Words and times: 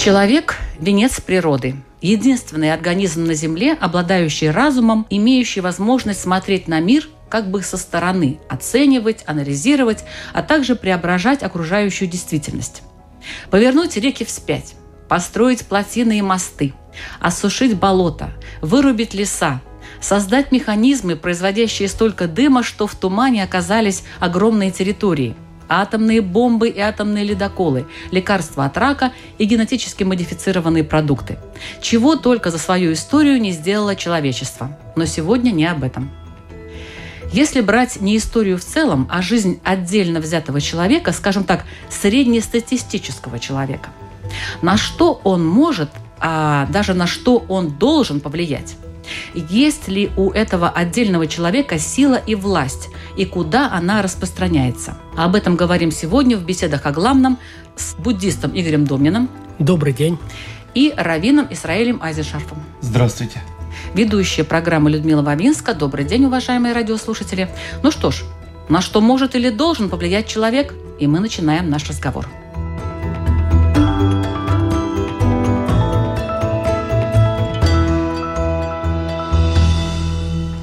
Человек– 0.00 0.56
венец 0.80 1.20
природы. 1.20 1.76
Единственный 2.00 2.72
организм 2.72 3.26
на 3.26 3.34
Земле, 3.34 3.76
обладающий 3.78 4.50
разумом, 4.50 5.06
имеющий 5.10 5.60
возможность 5.60 6.22
смотреть 6.22 6.68
на 6.68 6.80
мир 6.80 7.10
как 7.28 7.50
бы 7.50 7.62
со 7.62 7.76
стороны, 7.76 8.40
оценивать, 8.48 9.22
анализировать, 9.26 10.04
а 10.32 10.42
также 10.42 10.74
преображать 10.74 11.42
окружающую 11.42 12.08
действительность. 12.08 12.80
Повернуть 13.50 13.98
реки 13.98 14.24
вспять, 14.24 14.74
построить 15.06 15.66
плотины 15.66 16.18
и 16.18 16.22
мосты, 16.22 16.72
осушить 17.20 17.76
болота, 17.76 18.32
вырубить 18.62 19.12
леса, 19.12 19.60
создать 20.00 20.50
механизмы, 20.50 21.14
производящие 21.14 21.88
столько 21.88 22.26
дыма, 22.26 22.62
что 22.62 22.86
в 22.86 22.94
тумане 22.94 23.44
оказались 23.44 24.02
огромные 24.18 24.70
территории– 24.70 25.36
атомные 25.70 26.20
бомбы 26.20 26.68
и 26.68 26.80
атомные 26.80 27.24
ледоколы, 27.24 27.86
лекарства 28.10 28.66
от 28.66 28.76
рака 28.76 29.12
и 29.38 29.44
генетически 29.44 30.02
модифицированные 30.02 30.84
продукты. 30.84 31.38
Чего 31.80 32.16
только 32.16 32.50
за 32.50 32.58
свою 32.58 32.92
историю 32.92 33.40
не 33.40 33.52
сделало 33.52 33.96
человечество. 33.96 34.76
Но 34.96 35.06
сегодня 35.06 35.52
не 35.52 35.64
об 35.66 35.84
этом. 35.84 36.10
Если 37.32 37.60
брать 37.60 38.00
не 38.00 38.16
историю 38.16 38.58
в 38.58 38.64
целом, 38.64 39.08
а 39.08 39.22
жизнь 39.22 39.60
отдельно 39.62 40.18
взятого 40.18 40.60
человека, 40.60 41.12
скажем 41.12 41.44
так, 41.44 41.64
среднестатистического 41.88 43.38
человека, 43.38 43.90
на 44.62 44.76
что 44.76 45.20
он 45.22 45.46
может, 45.46 45.90
а 46.18 46.66
даже 46.66 46.92
на 46.92 47.06
что 47.06 47.44
он 47.48 47.70
должен 47.70 48.20
повлиять? 48.20 48.74
Есть 49.34 49.88
ли 49.88 50.10
у 50.16 50.30
этого 50.30 50.68
отдельного 50.68 51.26
человека 51.26 51.78
сила 51.78 52.14
и 52.14 52.34
власть, 52.34 52.88
и 53.16 53.24
куда 53.24 53.70
она 53.72 54.02
распространяется? 54.02 54.96
Об 55.16 55.34
этом 55.34 55.56
говорим 55.56 55.90
сегодня 55.90 56.36
в 56.36 56.44
беседах 56.44 56.86
о 56.86 56.92
главном 56.92 57.38
с 57.76 57.94
буддистом 57.94 58.50
Игорем 58.54 58.86
Домниным. 58.86 59.28
Добрый 59.58 59.92
день. 59.92 60.18
И 60.74 60.92
раввином 60.96 61.46
Исраилем 61.50 62.00
Айзешарфом. 62.02 62.58
Здравствуйте. 62.80 63.42
Ведущая 63.94 64.44
программы 64.44 64.90
Людмила 64.90 65.22
Вавинска. 65.22 65.74
Добрый 65.74 66.04
день, 66.04 66.24
уважаемые 66.24 66.74
радиослушатели. 66.74 67.48
Ну 67.82 67.90
что 67.90 68.10
ж, 68.10 68.24
на 68.68 68.80
что 68.80 69.00
может 69.00 69.34
или 69.34 69.50
должен 69.50 69.88
повлиять 69.88 70.28
человек? 70.28 70.74
И 70.98 71.06
мы 71.06 71.20
начинаем 71.20 71.70
наш 71.70 71.88
разговор. 71.88 72.28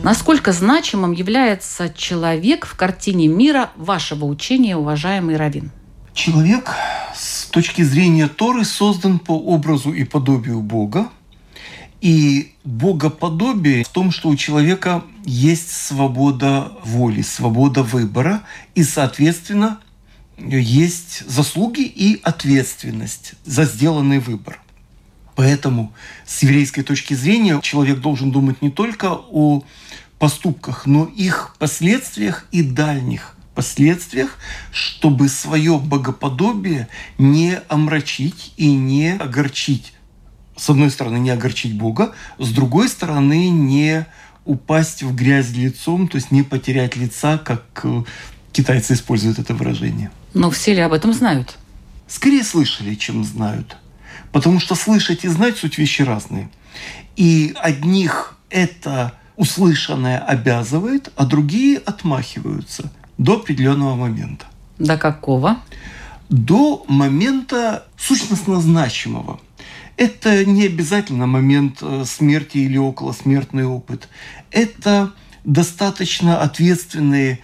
Насколько 0.08 0.53
значимым 0.53 1.11
является 1.11 1.89
человек 1.94 2.66
в 2.66 2.77
картине 2.77 3.27
мира 3.27 3.72
вашего 3.75 4.23
учения, 4.23 4.77
уважаемый 4.77 5.36
Равин? 5.36 5.69
Человек 6.14 6.73
с 7.14 7.47
точки 7.47 7.81
зрения 7.81 8.30
Торы 8.30 8.64
создан 8.64 9.19
по 9.19 9.33
образу 9.38 9.91
и 9.91 10.05
подобию 10.05 10.61
Бога. 10.61 11.09
И 11.99 12.54
богоподобие 12.64 13.83
в 13.83 13.89
том, 13.89 14.11
что 14.11 14.30
у 14.30 14.37
человека 14.37 15.04
есть 15.26 15.73
свобода 15.73 16.71
воли, 16.86 17.21
свобода 17.21 17.83
выбора, 17.83 18.43
и, 18.76 18.86
соответственно, 18.86 19.82
есть 20.37 21.30
заслуги 21.30 21.82
и 21.82 22.21
ответственность 22.23 23.33
за 23.43 23.65
сделанный 23.65 24.20
выбор. 24.20 24.61
Поэтому 25.37 25.93
с 26.25 26.42
еврейской 26.42 26.81
точки 26.81 27.14
зрения 27.14 27.61
человек 27.61 27.99
должен 27.99 28.31
думать 28.31 28.64
не 28.64 28.71
только 28.71 29.11
о 29.11 29.64
поступках, 30.17 30.87
но 30.87 31.05
их 31.05 31.55
последствиях 31.59 32.48
и 32.52 32.64
дальних 32.64 33.36
последствиях, 33.53 34.39
чтобы 34.71 35.30
свое 35.30 35.77
богоподобие 35.77 36.87
не 37.20 37.59
омрачить 37.70 38.52
и 38.58 38.73
не 38.73 39.11
огорчить. 39.11 39.93
С 40.55 40.71
одной 40.71 40.89
стороны, 40.89 41.17
не 41.17 41.30
огорчить 41.30 41.77
Бога, 41.77 42.15
с 42.39 42.49
другой 42.49 42.89
стороны, 42.89 43.49
не 43.49 44.08
упасть 44.43 45.03
в 45.03 45.14
грязь 45.14 45.52
лицом, 45.52 46.08
то 46.08 46.15
есть 46.15 46.31
не 46.31 46.42
потерять 46.42 46.95
лица, 46.95 47.37
как 47.37 47.64
э, 47.83 48.03
китайцы 48.52 48.93
используют 48.93 49.37
это 49.37 49.53
выражение. 49.53 50.09
Но 50.33 50.49
все 50.49 50.73
ли 50.73 50.81
об 50.81 50.93
этом 50.93 51.14
знают? 51.14 51.59
Скорее 52.08 52.43
слышали, 52.43 52.95
чем 52.95 53.23
знают. 53.23 53.77
Потому 54.37 54.59
что 54.59 54.75
слышать 54.75 55.25
и 55.25 55.30
знать 55.30 55.58
суть 55.58 55.80
вещи 55.80 56.03
разные. 56.03 56.52
И 57.15 57.55
одних 57.59 58.37
это 58.52 59.14
услышанное 59.36 60.20
обязывает, 60.20 61.11
а 61.15 61.25
другие 61.25 61.80
отмахиваются 61.80 62.92
до 63.17 63.37
определенного 63.37 63.95
момента. 63.95 64.45
До 64.77 64.95
какого? 64.95 65.58
До 66.30 66.86
момента 66.87 67.87
сущностно 67.97 68.61
значимого. 68.61 69.39
Это 69.95 70.45
не 70.45 70.67
обязательно 70.67 71.26
момент 71.26 71.80
э, 71.81 72.03
смерти 72.05 72.59
или 72.59 72.77
околосмертный 72.77 73.65
опыт. 73.65 74.08
Это 74.52 75.14
достаточно 75.45 76.42
ответственные 76.42 77.39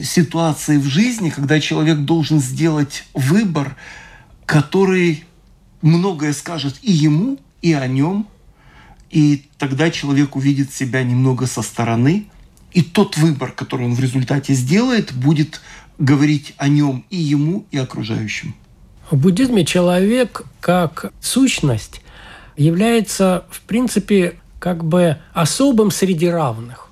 ситуации 0.00 0.78
в 0.78 0.86
жизни, 0.86 1.28
когда 1.28 1.60
человек 1.60 1.98
должен 1.98 2.40
сделать 2.40 3.04
выбор, 3.12 3.76
который 4.46 5.24
многое 5.82 6.32
скажет 6.32 6.76
и 6.82 6.92
ему, 6.92 7.38
и 7.62 7.72
о 7.72 7.86
нем, 7.86 8.26
и 9.10 9.44
тогда 9.58 9.90
человек 9.90 10.36
увидит 10.36 10.72
себя 10.72 11.02
немного 11.02 11.46
со 11.46 11.62
стороны, 11.62 12.26
и 12.72 12.82
тот 12.82 13.16
выбор, 13.16 13.52
который 13.52 13.86
он 13.86 13.94
в 13.94 14.00
результате 14.00 14.54
сделает, 14.54 15.12
будет 15.12 15.60
говорить 15.98 16.54
о 16.58 16.68
нем 16.68 17.04
и 17.10 17.16
ему, 17.16 17.66
и 17.70 17.78
окружающим. 17.78 18.54
В 19.10 19.16
буддизме 19.16 19.64
человек 19.64 20.44
как 20.60 21.12
сущность 21.20 22.02
является, 22.56 23.46
в 23.50 23.62
принципе, 23.62 24.38
как 24.58 24.84
бы 24.84 25.18
особым 25.32 25.90
среди 25.90 26.28
равных. 26.28 26.87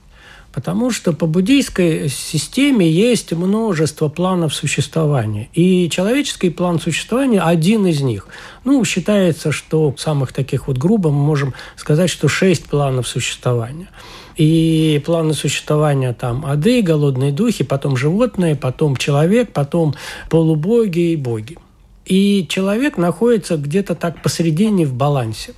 Потому 0.56 0.91
что 0.91 1.12
по 1.12 1.27
буддийской 1.27 2.09
системе 2.09 2.91
есть 2.91 3.31
множество 3.34 4.09
планов 4.09 4.55
существования. 4.55 5.50
И 5.53 5.91
человеческий 5.91 6.49
план 6.49 6.81
существования 6.81 7.43
один 7.43 7.87
из 7.87 8.00
них. 8.00 8.27
Ну, 8.65 8.83
считается, 8.87 9.53
что 9.53 9.95
самых 9.99 10.33
таких 10.33 10.66
вот 10.66 10.78
грубо 10.78 11.11
мы 11.11 11.22
можем 11.22 11.53
сказать, 11.77 12.09
что 12.09 12.28
шесть 12.28 12.65
планов 12.71 13.06
существования. 13.06 13.91
И 14.39 15.03
планы 15.05 15.34
существования 15.34 16.15
там 16.15 16.47
ады, 16.47 16.81
голодные 16.81 17.33
духи, 17.33 17.62
потом 17.62 17.95
животные, 17.95 18.56
потом 18.56 18.97
человек, 18.97 19.53
потом 19.53 19.95
полубоги 20.31 21.11
и 21.11 21.16
боги. 21.16 21.59
И 22.06 22.47
человек 22.49 22.97
находится 22.97 23.59
где-то 23.59 23.95
так 23.95 24.22
посередине 24.22 24.87
в 24.87 24.95
балансе. 24.95 25.53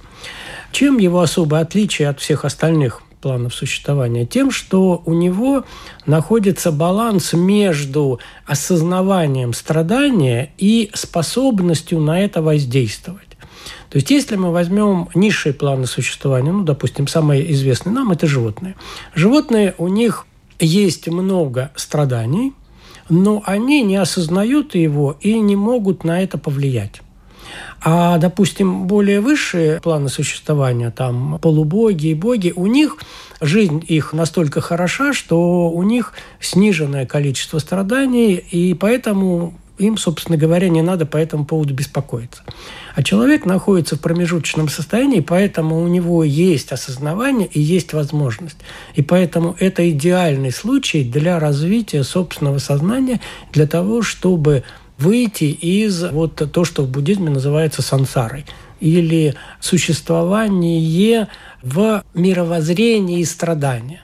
Чем 0.72 0.98
его 0.98 1.20
особое 1.20 1.60
отличие 1.60 2.08
от 2.08 2.18
всех 2.18 2.44
остальных 2.44 3.02
планов 3.20 3.54
существования? 3.54 4.26
Тем, 4.26 4.50
что 4.50 5.02
у 5.04 5.14
него 5.14 5.64
находится 6.06 6.72
баланс 6.72 7.32
между 7.32 8.20
осознаванием 8.46 9.52
страдания 9.52 10.52
и 10.58 10.90
способностью 10.94 12.00
на 12.00 12.20
это 12.20 12.42
воздействовать. 12.42 13.28
То 13.90 13.96
есть, 13.96 14.10
если 14.10 14.36
мы 14.36 14.52
возьмем 14.52 15.08
низшие 15.14 15.52
планы 15.52 15.86
существования, 15.86 16.52
ну, 16.52 16.62
допустим, 16.62 17.06
самые 17.06 17.50
известные 17.52 17.94
нам– 17.94 18.10
это 18.12 18.26
животные. 18.26 18.74
Животные, 19.14 19.74
у 19.78 19.88
них 19.88 20.26
есть 20.58 21.08
много 21.08 21.70
страданий, 21.74 22.52
но 23.08 23.42
они 23.46 23.82
не 23.82 23.96
осознают 23.96 24.74
его 24.74 25.16
и 25.20 25.38
не 25.38 25.56
могут 25.56 26.04
на 26.04 26.22
это 26.22 26.36
повлиять. 26.36 27.00
А, 27.80 28.18
допустим, 28.18 28.86
более 28.86 29.20
высшие 29.20 29.80
планы 29.80 30.08
существования, 30.08 30.90
там 30.90 31.38
полубоги 31.40 32.08
и 32.08 32.14
боги, 32.14 32.52
у 32.54 32.66
них 32.66 32.98
жизнь 33.40 33.84
их 33.86 34.12
настолько 34.12 34.60
хороша, 34.60 35.12
что 35.12 35.70
у 35.70 35.82
них 35.82 36.12
сниженное 36.40 37.06
количество 37.06 37.58
страданий, 37.58 38.34
и 38.34 38.74
поэтому 38.74 39.54
им, 39.78 39.96
собственно 39.96 40.36
говоря, 40.36 40.68
не 40.68 40.82
надо 40.82 41.06
по 41.06 41.16
этому 41.16 41.44
поводу 41.44 41.72
беспокоиться. 41.72 42.42
А 42.94 43.02
человек 43.02 43.46
находится 43.46 43.96
в 43.96 44.00
промежуточном 44.00 44.68
состоянии, 44.68 45.20
поэтому 45.20 45.80
у 45.80 45.86
него 45.86 46.24
есть 46.24 46.72
осознавание 46.72 47.46
и 47.46 47.60
есть 47.60 47.92
возможность. 47.92 48.58
И 48.94 49.02
поэтому 49.02 49.56
это 49.58 49.88
идеальный 49.88 50.50
случай 50.50 51.04
для 51.04 51.38
развития 51.38 52.02
собственного 52.02 52.58
сознания, 52.58 53.20
для 53.52 53.66
того, 53.66 54.02
чтобы 54.02 54.64
выйти 54.98 55.44
из 55.44 56.02
вот 56.04 56.34
то, 56.52 56.64
что 56.64 56.82
в 56.82 56.88
буддизме 56.88 57.30
называется 57.30 57.82
сансарой 57.82 58.44
или 58.80 59.34
существование 59.60 61.28
в 61.62 62.02
мировоззрении 62.14 63.20
и 63.20 63.24
страдания. 63.24 64.02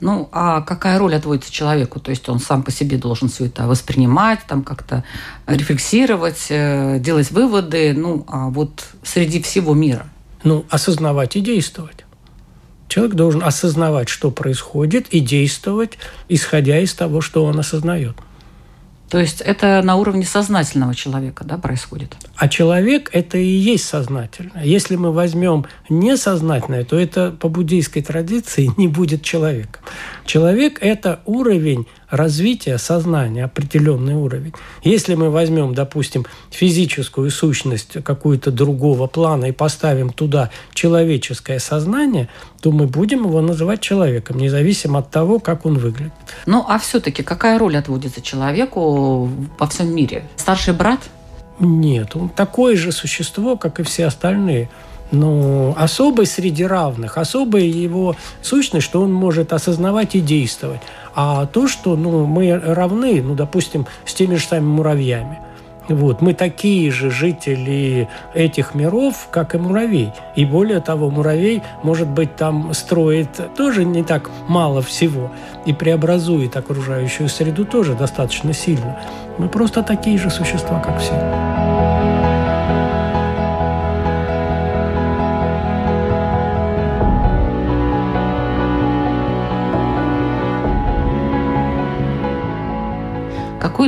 Ну, 0.00 0.28
а 0.32 0.60
какая 0.60 0.98
роль 0.98 1.14
отводится 1.14 1.50
человеку? 1.50 1.98
То 1.98 2.10
есть 2.10 2.28
он 2.28 2.38
сам 2.38 2.62
по 2.62 2.70
себе 2.70 2.98
должен 2.98 3.28
все 3.28 3.46
это 3.46 3.66
воспринимать, 3.66 4.40
там 4.46 4.62
как-то 4.62 5.02
рефлексировать, 5.46 6.46
э, 6.50 6.98
делать 6.98 7.30
выводы, 7.30 7.94
ну, 7.94 8.24
а 8.28 8.50
вот 8.50 8.84
среди 9.02 9.40
всего 9.40 9.72
мира. 9.72 10.06
Ну, 10.42 10.66
осознавать 10.68 11.36
и 11.36 11.40
действовать. 11.40 12.04
Человек 12.88 13.14
должен 13.14 13.42
осознавать, 13.42 14.10
что 14.10 14.30
происходит, 14.30 15.08
и 15.08 15.20
действовать, 15.20 15.98
исходя 16.28 16.78
из 16.80 16.92
того, 16.92 17.22
что 17.22 17.44
он 17.44 17.58
осознает. 17.58 18.16
То 19.14 19.20
есть 19.20 19.40
это 19.42 19.80
на 19.80 19.94
уровне 19.94 20.24
сознательного 20.24 20.92
человека 20.92 21.44
да, 21.44 21.56
происходит? 21.56 22.16
А 22.34 22.48
человек– 22.48 23.10
это 23.12 23.38
и 23.38 23.46
есть 23.46 23.84
сознательное. 23.84 24.64
Если 24.64 24.96
мы 24.96 25.12
возьмем 25.12 25.66
несознательное, 25.88 26.82
то 26.84 26.98
это 26.98 27.30
по 27.30 27.48
буддийской 27.48 28.02
традиции 28.02 28.72
не 28.76 28.88
будет 28.88 29.22
человеком. 29.22 29.84
Человек– 30.26 30.78
это 30.80 31.20
уровень 31.26 31.86
развития 32.16 32.78
сознания, 32.78 33.44
определенный 33.44 34.14
уровень. 34.14 34.52
Если 34.82 35.14
мы 35.14 35.30
возьмем, 35.30 35.74
допустим, 35.74 36.26
физическую 36.50 37.30
сущность 37.30 38.02
какую-то 38.02 38.50
другого 38.50 39.06
плана 39.06 39.46
и 39.46 39.52
поставим 39.52 40.10
туда 40.10 40.50
человеческое 40.72 41.58
сознание, 41.58 42.28
то 42.60 42.70
мы 42.70 42.86
будем 42.86 43.24
его 43.24 43.40
называть 43.40 43.80
человеком, 43.80 44.38
независимо 44.38 45.00
от 45.00 45.10
того, 45.10 45.38
как 45.38 45.66
он 45.66 45.78
выглядит. 45.78 46.12
Ну, 46.46 46.64
а 46.66 46.78
все-таки 46.78 47.22
какая 47.22 47.58
роль 47.58 47.76
отводится 47.76 48.20
человеку 48.20 49.28
во 49.58 49.66
всем 49.66 49.94
мире? 49.94 50.24
Старший 50.36 50.74
брат? 50.74 51.00
Нет, 51.60 52.16
он 52.16 52.28
такое 52.28 52.76
же 52.76 52.90
существо, 52.90 53.56
как 53.56 53.80
и 53.80 53.82
все 53.82 54.06
остальные 54.06 54.68
ну, 55.14 55.74
особый 55.76 56.26
среди 56.26 56.64
равных, 56.64 57.18
особая 57.18 57.62
его 57.62 58.16
сущность, 58.42 58.86
что 58.86 59.00
он 59.00 59.12
может 59.12 59.52
осознавать 59.52 60.14
и 60.14 60.20
действовать. 60.20 60.80
А 61.14 61.46
то, 61.46 61.68
что 61.68 61.96
ну, 61.96 62.26
мы 62.26 62.58
равны, 62.58 63.22
ну, 63.22 63.34
допустим, 63.34 63.86
с 64.04 64.14
теми 64.14 64.34
же 64.36 64.46
самыми 64.46 64.76
муравьями. 64.76 65.38
Вот. 65.88 66.22
Мы 66.22 66.32
такие 66.34 66.90
же 66.90 67.10
жители 67.10 68.08
этих 68.32 68.74
миров, 68.74 69.28
как 69.30 69.54
и 69.54 69.58
муравей. 69.58 70.12
И 70.34 70.44
более 70.44 70.80
того, 70.80 71.10
муравей, 71.10 71.62
может 71.82 72.08
быть, 72.08 72.36
там 72.36 72.72
строит 72.72 73.28
тоже 73.56 73.84
не 73.84 74.02
так 74.02 74.30
мало 74.48 74.80
всего 74.82 75.30
и 75.66 75.72
преобразует 75.72 76.56
окружающую 76.56 77.28
среду 77.28 77.64
тоже 77.64 77.94
достаточно 77.94 78.52
сильно. 78.52 78.98
Мы 79.38 79.48
просто 79.48 79.82
такие 79.82 80.18
же 80.18 80.30
существа, 80.30 80.80
как 80.80 81.00
все. 81.00 81.63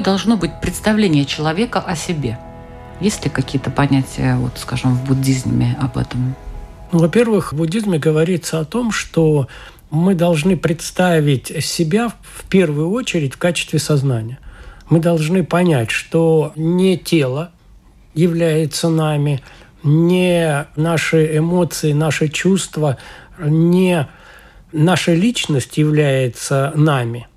Должно 0.06 0.36
быть 0.36 0.60
представление 0.60 1.24
человека 1.24 1.80
о 1.80 1.96
себе? 1.96 2.38
Есть 3.00 3.24
ли 3.24 3.30
какие-то 3.30 3.70
понятия, 3.70 4.36
вот, 4.36 4.52
скажем, 4.56 4.94
в 4.94 5.04
буддизме 5.04 5.76
об 5.80 5.98
этом? 5.98 6.36
Ну, 6.92 7.00
во-первых, 7.00 7.52
в 7.52 7.56
буддизме 7.56 7.98
говорится 7.98 8.60
о 8.60 8.64
том, 8.64 8.92
что 8.92 9.48
мы 9.90 10.14
должны 10.14 10.56
представить 10.56 11.52
себя 11.62 12.12
в 12.22 12.44
первую 12.44 12.90
очередь 12.90 13.34
в 13.34 13.38
качестве 13.38 13.80
сознания. 13.80 14.38
Мы 14.88 15.00
должны 15.00 15.42
понять, 15.42 15.90
что 15.90 16.52
не 16.54 16.96
тело 16.96 17.50
является 18.14 18.88
нами, 18.88 19.42
не 19.82 20.66
наши 20.76 21.36
эмоции, 21.36 21.92
наши 21.92 22.28
чувства, 22.28 22.96
не 23.40 24.06
наша 24.70 25.14
личность 25.14 25.76
является 25.78 26.72
нами– 26.76 27.26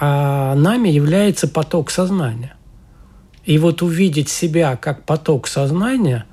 а 0.00 0.54
нами 0.54 0.88
является 0.88 1.48
поток 1.48 1.90
сознания. 1.90 2.54
И 3.44 3.58
вот 3.58 3.82
увидеть 3.82 4.28
себя 4.28 4.76
как 4.76 5.04
поток 5.04 5.48
сознания, 5.48 6.26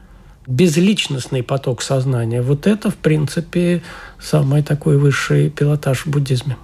безличностный 0.47 1.43
поток 1.43 1.81
сознания, 1.81 2.41
вот 2.41 2.67
это, 2.67 2.91
в 2.91 2.95
принципе, 2.95 3.81
самый 4.19 4.61
такой 4.63 4.97
высший 4.97 5.49
пилотаж 5.49 6.05
в 6.05 6.07
буддизме. 6.07 6.57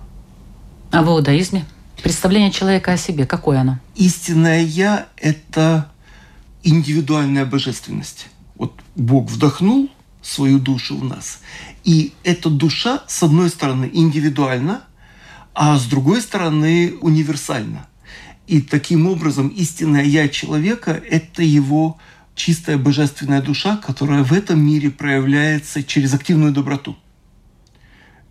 А 0.91 1.01
в 1.03 1.07
иудаизме? 1.07 1.65
Представление 2.03 2.51
человека 2.51 2.93
о 2.93 2.97
себе, 2.97 3.25
какое 3.25 3.61
оно? 3.61 3.79
Истинное 3.95 4.61
«я»– 4.61 5.07
это 5.17 5.87
индивидуальная 6.63 7.45
божественность. 7.45 8.27
Вот 8.55 8.73
Бог 8.95 9.29
вдохнул 9.29 9.89
свою 10.21 10.59
душу 10.59 10.97
в 10.97 11.03
нас, 11.03 11.39
и 11.83 12.13
эта 12.23 12.49
душа, 12.49 13.03
с 13.07 13.23
одной 13.23 13.49
стороны, 13.49 13.89
индивидуальна, 13.91 14.81
а 15.53 15.77
с 15.77 15.85
другой 15.85 16.21
стороны 16.21 16.93
универсально. 17.01 17.87
И 18.47 18.61
таким 18.61 19.07
образом 19.07 19.47
истинное 19.49 20.03
«я» 20.03 20.27
человека– 20.27 20.91
это 21.09 21.43
его 21.43 21.97
чистая 22.35 22.77
божественная 22.77 23.41
душа, 23.41 23.77
которая 23.77 24.23
в 24.23 24.33
этом 24.33 24.59
мире 24.65 24.89
проявляется 24.89 25.83
через 25.83 26.13
активную 26.13 26.51
доброту, 26.51 26.97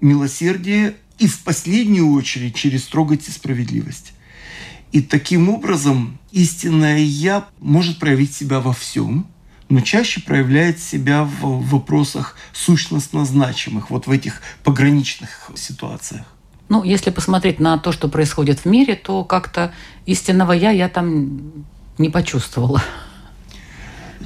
милосердие 0.00 0.96
и 1.18 1.26
в 1.26 1.40
последнюю 1.40 2.10
очередь 2.12 2.54
через 2.54 2.84
строгость 2.84 3.28
и 3.28 3.32
справедливость. 3.32 4.12
И 4.92 5.00
таким 5.00 5.48
образом 5.48 6.18
истинное 6.32 6.98
«я» 6.98 7.46
может 7.60 7.98
проявить 7.98 8.34
себя 8.34 8.60
во 8.60 8.72
всем, 8.72 9.26
но 9.68 9.80
чаще 9.80 10.20
проявляет 10.20 10.80
себя 10.80 11.22
в 11.22 11.64
вопросах 11.68 12.36
сущностно 12.52 13.24
значимых, 13.24 13.90
вот 13.90 14.08
в 14.08 14.10
этих 14.10 14.42
пограничных 14.64 15.50
ситуациях. 15.54 16.26
Ну, 16.70 16.84
если 16.84 17.10
посмотреть 17.10 17.58
на 17.58 17.78
то, 17.78 17.90
что 17.90 18.08
происходит 18.08 18.60
в 18.60 18.64
мире, 18.64 18.94
то 18.94 19.24
как-то 19.24 19.74
истинного 20.06 20.52
я 20.52 20.70
я 20.70 20.88
там 20.88 21.66
не 21.98 22.10
почувствовала. 22.10 22.80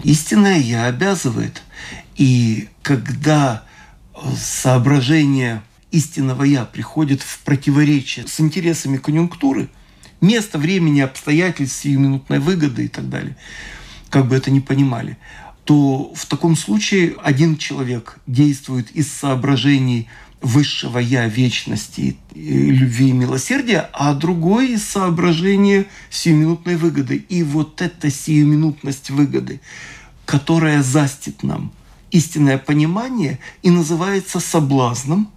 Истинное 0.02 0.58
я 0.58 0.85
обязывает. 0.85 1.62
И 2.17 2.69
когда 2.82 3.64
соображение 4.37 5.62
истинного 5.91 6.43
я 6.43 6.67
приходит 6.67 7.23
в 7.23 7.38
противоречие 7.44 8.29
с 8.29 8.38
интересами 8.41 8.99
конъюнктуры, 8.99 9.70
места, 10.20 10.58
времени, 10.58 11.00
обстоятельств, 11.00 11.81
сиюминутной 11.81 12.41
выгоды 12.41 12.85
и 12.85 12.88
так 12.88 13.08
далее, 13.08 13.39
как 14.10 14.29
бы 14.29 14.36
это 14.36 14.51
ни 14.51 14.60
понимали, 14.60 15.17
то 15.65 16.13
в 16.15 16.27
таком 16.27 16.56
случае 16.56 17.17
один 17.22 17.56
человек 17.56 18.19
действует 18.27 18.91
из 18.91 19.10
соображений 19.10 20.08
высшего 20.44 20.98
«я» 20.98 21.27
вечности, 21.27 22.19
любви 22.34 23.08
и 23.08 23.13
милосердия, 23.13 23.89
а 23.94 24.13
другой 24.13 24.72
из 24.72 24.84
соображения 24.84 25.86
сиюминутной 26.10 26.77
выгоды. 26.77 27.17
И 27.17 27.43
вот 27.43 27.81
эта 27.81 28.10
сиюминутность 28.10 29.08
выгоды, 29.08 29.60
которая 30.27 30.82
застит 30.82 31.43
нам 31.43 31.72
истинное 32.10 32.58
понимание 32.58 33.39
и 33.63 33.70
называется 33.70 34.39
соблазном 34.39 35.32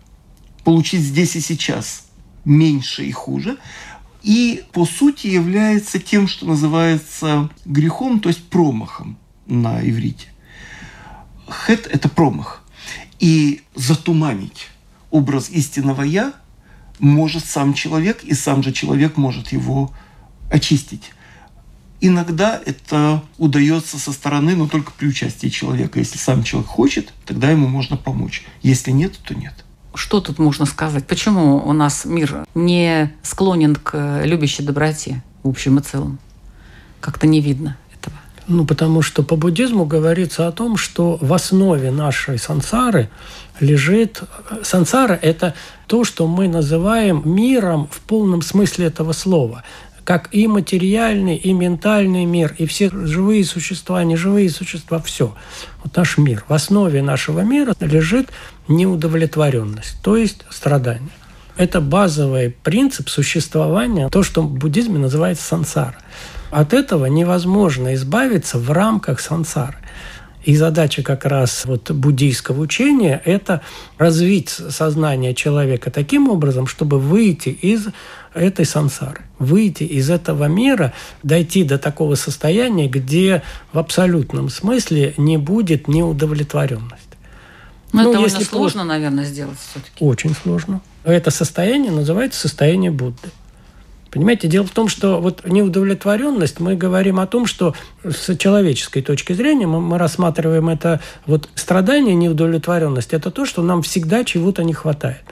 получить 0.66 1.02
здесь 1.02 1.38
и 1.38 1.40
сейчас 1.40 2.08
меньше 2.44 3.06
и 3.06 3.12
хуже, 3.12 3.58
и 4.24 4.66
по 4.74 4.86
сути 4.86 5.28
является 5.28 6.00
тем, 6.00 6.28
что 6.28 6.46
называется 6.46 7.50
грехом, 7.64 8.20
то 8.20 8.28
есть 8.28 8.44
промахом 8.50 9.18
на 9.46 9.80
иврите. 9.80 10.28
Хет– 11.50 11.88
это 11.92 12.10
промах. 12.10 12.62
И 13.20 13.62
затуманить 13.74 14.68
образ 15.12 15.50
истинного 15.50 16.04
«я» 16.04 16.34
может 17.00 17.46
сам 17.46 17.74
человек, 17.74 18.24
и 18.24 18.34
сам 18.34 18.64
же 18.64 18.72
человек 18.72 19.18
может 19.18 19.52
его 19.52 19.92
очистить. 20.50 21.12
Иногда 22.00 22.60
это 22.64 23.24
удается 23.38 23.98
со 23.98 24.12
стороны, 24.12 24.56
но 24.56 24.68
только 24.68 24.92
при 24.92 25.08
участии 25.08 25.48
человека. 25.48 26.00
Если 26.00 26.18
сам 26.18 26.44
человек 26.44 26.70
хочет, 26.70 27.14
тогда 27.26 27.50
ему 27.50 27.68
можно 27.68 27.98
помочь. 27.98 28.46
Если 28.62 28.92
нет, 28.92 29.18
то 29.24 29.34
нет. 29.34 29.54
Что 29.96 30.22
тут 30.22 30.38
можно 30.38 30.66
сказать? 30.66 31.08
Почему 31.08 31.58
у 31.58 31.74
нас 31.74 32.06
мир 32.06 32.46
не 32.54 33.14
склонен 33.24 33.76
к 33.76 34.22
любящей 34.24 34.64
доброте 34.64 35.24
в 35.42 35.50
общем 35.50 35.80
и 35.80 35.82
целом? 35.82 36.20
Как-то 37.00 37.26
не 37.26 37.42
видно. 37.42 37.78
Ну, 38.48 38.66
потому 38.66 39.01
что 39.01 39.24
по 39.24 39.36
буддизму 39.36 39.86
говорится 39.86 40.48
о 40.48 40.51
том, 40.51 40.77
что 40.77 41.18
в 41.20 41.34
основе 41.34 41.92
нашей 41.92 42.38
сансары 42.38 43.10
лежит... 43.60 44.22
Сансара– 44.63 45.20
это 45.22 45.54
то, 45.88 46.06
что 46.06 46.27
мы 46.27 46.48
называем 46.48 47.22
миром 47.25 47.89
в 47.92 48.00
полном 48.01 48.42
смысле 48.42 48.88
этого 48.88 49.12
слова 49.12 49.63
как 50.08 50.30
и 50.32 50.48
материальный, 50.48 51.36
и 51.36 51.51
ментальный 51.51 52.24
мир, 52.24 52.56
и 52.58 52.66
все 52.66 52.89
живые 52.89 53.44
существа, 53.44 54.06
неживые 54.06 54.50
существа, 54.50 55.01
все. 55.01 55.36
Вот 55.84 55.98
наш 55.98 56.18
мир. 56.18 56.46
В 56.48 56.54
основе 56.54 57.01
нашего 57.01 57.42
мира 57.42 57.75
лежит 57.82 58.30
неудовлетворенность, 58.70 59.98
то 60.01 60.16
есть 60.16 60.46
страдание. 60.50 61.10
Это 61.58 61.82
базовый 61.82 62.51
принцип 62.51 63.10
существования, 63.10 64.08
то, 64.08 64.24
что 64.24 64.44
в 64.44 64.54
буддизме 64.54 64.98
называется 64.98 65.44
сансара. 65.44 65.98
От 66.51 66.74
этого 66.74 67.06
невозможно 67.08 67.94
избавиться 67.96 68.58
в 68.58 68.72
рамках 68.72 69.20
сансары. 69.20 69.77
И 70.44 70.56
задача 70.56 71.04
как 71.04 71.25
раз 71.25 71.66
вот 71.66 71.92
буддийского 71.92 72.62
учения– 72.62 73.22
это 73.25 73.62
развить 73.98 74.50
сознание 74.50 75.34
человека 75.34 75.92
таким 75.92 76.30
образом, 76.30 76.68
чтобы 76.68 77.00
выйти 77.00 77.50
из 77.50 77.88
этой 78.34 78.63
сансары, 78.63 79.24
выйти 79.39 79.84
из 79.84 80.10
этого 80.10 80.46
мира, 80.46 80.94
дойти 81.22 81.66
до 81.66 81.77
такого 81.77 82.16
состояния, 82.16 82.88
где 82.88 83.44
в 83.74 83.80
абсолютном 83.80 84.48
смысле 84.48 85.13
не 85.18 85.36
будет 85.36 85.89
неудовлетворенности. 85.89 87.18
Но 87.92 88.04
Ну, 88.04 88.12
это 88.12 88.22
если 88.22 88.44
сложно, 88.46 88.86
наверное, 88.86 89.25
сделать 89.25 89.58
все-таки. 89.60 90.04
Очень 90.04 90.34
сложно. 90.34 90.80
Это 91.04 91.30
состояние 91.30 91.92
называется 91.92 92.39
состояние 92.39 92.92
Будды. 92.92 93.32
Понимаете, 94.12 94.48
дело 94.48 94.66
в 94.66 94.72
том, 94.72 94.88
что 94.88 95.20
вот 95.20 95.46
неудовлетворенность, 95.46 96.60
мы 96.60 96.76
говорим 96.76 97.20
о 97.20 97.28
том, 97.28 97.46
что 97.46 97.76
с 98.04 98.36
человеческой 98.38 99.02
точки 99.02 99.34
зрения 99.34 99.68
мы, 99.68 99.82
мы 99.82 99.98
рассматриваем 99.98 100.70
это 100.70 101.02
вот 101.26 101.50
страдание, 101.56 102.16
неудовлетворенность, 102.16 103.14
это 103.14 103.32
то, 103.32 103.46
что 103.46 103.62
нам 103.64 103.82
всегда 103.82 104.24
чего-то 104.24 104.64
не 104.64 104.74
хватает. 104.74 105.24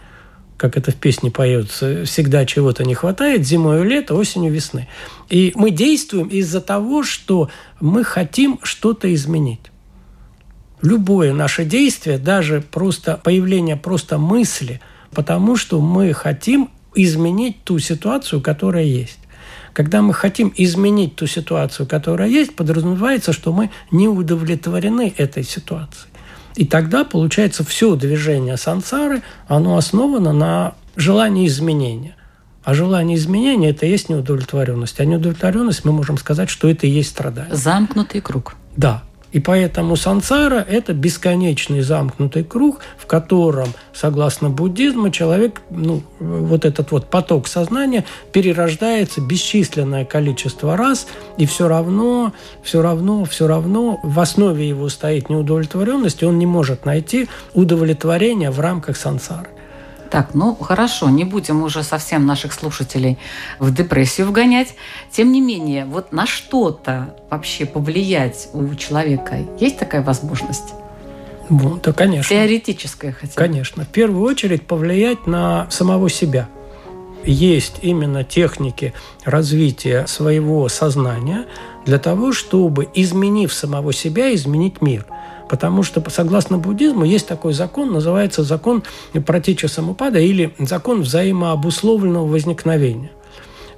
Как 0.58 0.78
это 0.78 0.92
в 0.92 0.96
песне 0.96 1.32
поется, 1.32 2.06
всегда 2.06 2.46
чего-то 2.46 2.84
не 2.84 2.96
хватает, 2.96 3.46
зимой 3.46 3.86
лето, 3.86 4.16
осенью 4.16 4.52
весны. 4.52 4.88
И 5.30 5.52
мы 5.56 5.72
действуем 5.72 6.28
из-за 6.28 6.62
того, 6.62 7.04
что 7.04 7.50
мы 7.80 8.04
хотим 8.04 8.60
что-то 8.64 9.14
изменить 9.14 9.72
любое 10.82 11.34
наше 11.34 11.66
действие, 11.66 12.18
даже 12.18 12.62
просто 12.62 13.20
появление 13.24 13.76
просто 13.76 14.18
мысли, 14.18 14.80
потому 15.12 15.56
что 15.56 15.82
мы 15.82 16.14
хотим 16.14 16.70
изменить 16.96 17.64
ту 17.64 17.80
ситуацию, 17.80 18.42
которая 18.42 18.84
есть. 18.84 19.20
Когда 19.74 20.02
мы 20.02 20.14
хотим 20.14 20.54
изменить 20.56 21.16
ту 21.16 21.28
ситуацию, 21.28 21.86
которая 21.86 22.30
есть, 22.30 22.56
подразумевается, 22.56 23.34
что 23.34 23.52
мы 23.52 23.72
не 23.92 24.08
удовлетворены 24.08 25.14
этой 25.18 25.44
ситуацией. 25.44 26.08
И 26.56 26.66
тогда, 26.66 27.04
получается, 27.04 27.66
все 27.66 27.96
движение 27.96 28.56
сансары, 28.56 29.22
оно 29.48 29.78
основано 29.78 30.32
на 30.32 30.76
желании 30.96 31.48
изменения. 31.48 32.16
А 32.64 32.74
желание 32.74 33.18
изменения– 33.18 33.70
это 33.72 33.86
и 33.86 33.90
есть 33.90 34.10
неудовлетворенность. 34.10 35.00
А 35.00 35.06
неудовлетворенность, 35.06 35.86
мы 35.86 35.92
можем 35.92 36.18
сказать, 36.18 36.50
что 36.50 36.70
это 36.70 36.88
и 36.88 36.90
есть 36.90 37.10
страдание. 37.10 37.56
Замкнутый 37.56 38.22
круг. 38.22 38.56
Да. 38.76 39.04
И 39.36 39.42
поэтому 39.42 39.98
сансара– 39.98 40.66
это 40.70 40.94
бесконечный 40.94 41.82
замкнутый 41.82 42.46
круг, 42.46 42.80
в 42.98 43.06
котором, 43.06 43.68
согласно 43.94 44.50
буддизму, 44.50 45.10
человек, 45.10 45.62
ну, 45.70 46.04
вот 46.22 46.64
этот 46.64 46.92
вот 46.92 47.10
поток 47.10 47.50
сознания 47.50 48.06
перерождается 48.32 49.20
бесчисленное 49.20 50.06
количество 50.06 50.78
раз, 50.78 51.08
и 51.38 51.46
все 51.46 51.68
равно, 51.68 52.32
все 52.64 52.82
равно, 52.82 53.26
все 53.26 53.46
равно 53.46 54.00
в 54.04 54.22
основе 54.22 54.70
его 54.70 54.88
стоит 54.88 55.30
неудовлетворенность, 55.30 56.22
и 56.22 56.26
он 56.26 56.40
не 56.40 56.46
может 56.46 56.86
найти 56.86 57.28
удовлетворение 57.54 58.52
в 58.52 58.62
рамках 58.62 58.96
сансары. 58.96 59.50
Так, 60.12 60.34
ну 60.34 60.56
хорошо, 60.56 61.10
не 61.10 61.24
будем 61.24 61.64
уже 61.64 61.84
совсем 61.84 62.26
наших 62.26 62.54
слушателей 62.54 63.18
в 63.60 63.74
депрессию 63.74 64.28
вгонять. 64.28 64.76
Тем 65.12 65.32
не 65.32 65.42
менее, 65.42 65.86
вот 65.86 66.12
на 66.12 66.26
что-то 66.26 67.16
вообще 67.30 67.66
повлиять 67.66 68.50
у 68.54 68.74
человека 68.76 69.40
есть 69.60 69.78
такая 69.78 70.04
возможность? 70.04 70.74
Вот, 71.50 71.84
да, 71.84 71.94
конечно. 71.94 72.30
Теоретическая 72.30 73.12
хотя 73.12 73.34
бы. 73.34 73.36
Конечно. 73.36 73.84
В 73.84 73.88
первую 73.88 74.24
очередь 74.24 74.64
повлиять 74.64 75.28
на 75.28 75.70
самого 75.70 76.10
себя. 76.10 76.48
Есть 77.24 77.78
именно 77.82 78.24
техники 78.24 78.94
развития 79.24 80.06
своего 80.08 80.70
сознания 80.70 81.46
для 81.86 81.98
того, 81.98 82.34
чтобы, 82.34 82.88
изменив 82.94 83.52
самого 83.52 83.94
себя, 83.94 84.34
изменить 84.34 84.82
мир. 84.82 85.06
Потому 85.50 85.84
что, 85.84 86.04
согласно 86.10 86.58
буддизму, 86.58 87.06
есть 87.06 87.28
такой 87.28 87.54
закон, 87.54 87.92
называется 87.92 88.44
закон 88.44 88.84
протича 89.26 89.68
самупада 89.68 90.20
или 90.20 90.54
закон 90.60 91.02
взаимообусловленного 91.02 92.26
возникновения. 92.26 93.12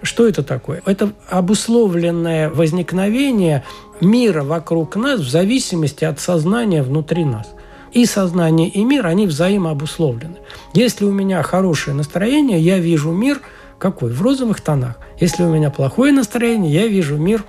Что 0.01 0.27
это 0.27 0.43
такое? 0.43 0.81
Это 0.85 1.11
обусловленное 1.27 2.49
возникновение 2.49 3.63
мира 3.99 4.43
вокруг 4.43 4.95
нас 4.95 5.19
в 5.19 5.29
зависимости 5.29 6.05
от 6.05 6.19
сознания 6.19 6.83
внутри 6.83 7.25
нас. 7.25 7.47
И 7.91 8.05
сознание, 8.05 8.69
и 8.69 8.83
мир, 8.83 9.07
они 9.07 9.25
взаимообусловлены. 9.25 10.37
Если 10.73 11.03
у 11.05 11.11
меня 11.11 11.41
хорошее 11.41 11.95
настроение, 11.95 12.59
я 12.59 12.77
вижу 12.77 13.11
мир 13.11 13.41
какой? 13.79 14.11
В 14.11 14.21
розовых 14.21 14.61
тонах. 14.61 14.97
Если 15.19 15.43
у 15.43 15.49
меня 15.49 15.69
плохое 15.69 16.11
настроение, 16.11 16.71
я 16.71 16.87
вижу 16.87 17.17
мир 17.17 17.43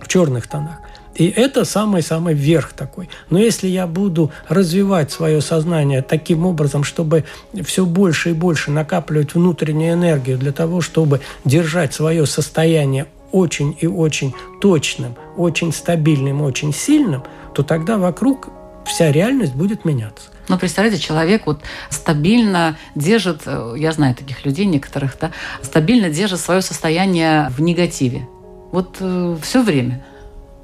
в 0.00 0.08
черных 0.08 0.48
тонах. 0.48 0.78
И 1.14 1.26
это 1.28 1.64
самый-самый 1.64 2.34
верх 2.34 2.72
такой. 2.72 3.08
Но 3.30 3.38
если 3.38 3.68
я 3.68 3.86
буду 3.86 4.30
развивать 4.48 5.10
свое 5.12 5.40
сознание 5.40 6.02
таким 6.02 6.46
образом, 6.46 6.84
чтобы 6.84 7.24
все 7.64 7.84
больше 7.84 8.30
и 8.30 8.32
больше 8.32 8.70
накапливать 8.70 9.34
внутреннюю 9.34 9.94
энергию 9.94 10.38
для 10.38 10.52
того, 10.52 10.80
чтобы 10.80 11.20
держать 11.44 11.92
свое 11.92 12.24
состояние 12.26 13.06
очень 13.30 13.76
и 13.80 13.86
очень 13.86 14.34
точным, 14.60 15.16
очень 15.36 15.72
стабильным, 15.72 16.42
очень 16.42 16.72
сильным, 16.72 17.24
то 17.54 17.62
тогда 17.62 17.98
вокруг 17.98 18.50
вся 18.86 19.12
реальность 19.12 19.54
будет 19.54 19.84
меняться. 19.84 20.30
Но 20.48 20.58
представляете, 20.58 21.00
человек 21.00 21.46
вот 21.46 21.60
стабильно 21.88 22.76
держит, 22.94 23.42
э, 23.46 23.74
я 23.78 23.92
знаю 23.92 24.14
таких 24.14 24.44
людей 24.44 24.66
некоторых, 24.66 25.16
да, 25.20 25.30
стабильно 25.62 26.10
держит 26.10 26.40
свое 26.40 26.62
состояние 26.62 27.50
в 27.56 27.60
негативе. 27.62 28.26
Вот 28.72 28.96
э, 29.00 29.36
все 29.42 29.62
время. 29.62 30.04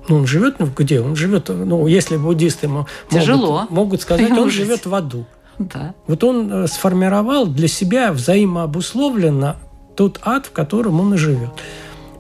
Ну, 0.09 0.17
он 0.17 0.27
живет, 0.27 0.59
ну, 0.59 0.69
где? 0.75 1.01
Он 1.01 1.17
живет, 1.17 1.49
ну, 1.49 1.87
если 1.87 2.17
буддисты 2.17 2.67
ему 2.67 2.87
Тяжело. 3.11 3.53
Могут, 3.53 3.71
могут 3.71 4.01
сказать, 4.03 4.31
он 4.31 4.51
жить. 4.51 4.65
живет 4.65 4.87
в 4.87 4.95
аду. 4.95 5.27
Да. 5.59 5.95
Вот 6.07 6.23
он 6.25 6.53
э, 6.53 6.67
сформировал 6.69 7.47
для 7.47 7.69
себя 7.69 8.13
взаимообусловленно 8.13 9.57
тот 9.97 10.21
ад, 10.23 10.47
в 10.47 10.53
котором 10.53 11.01
он 11.01 11.15
и 11.15 11.17
живет. 11.17 11.51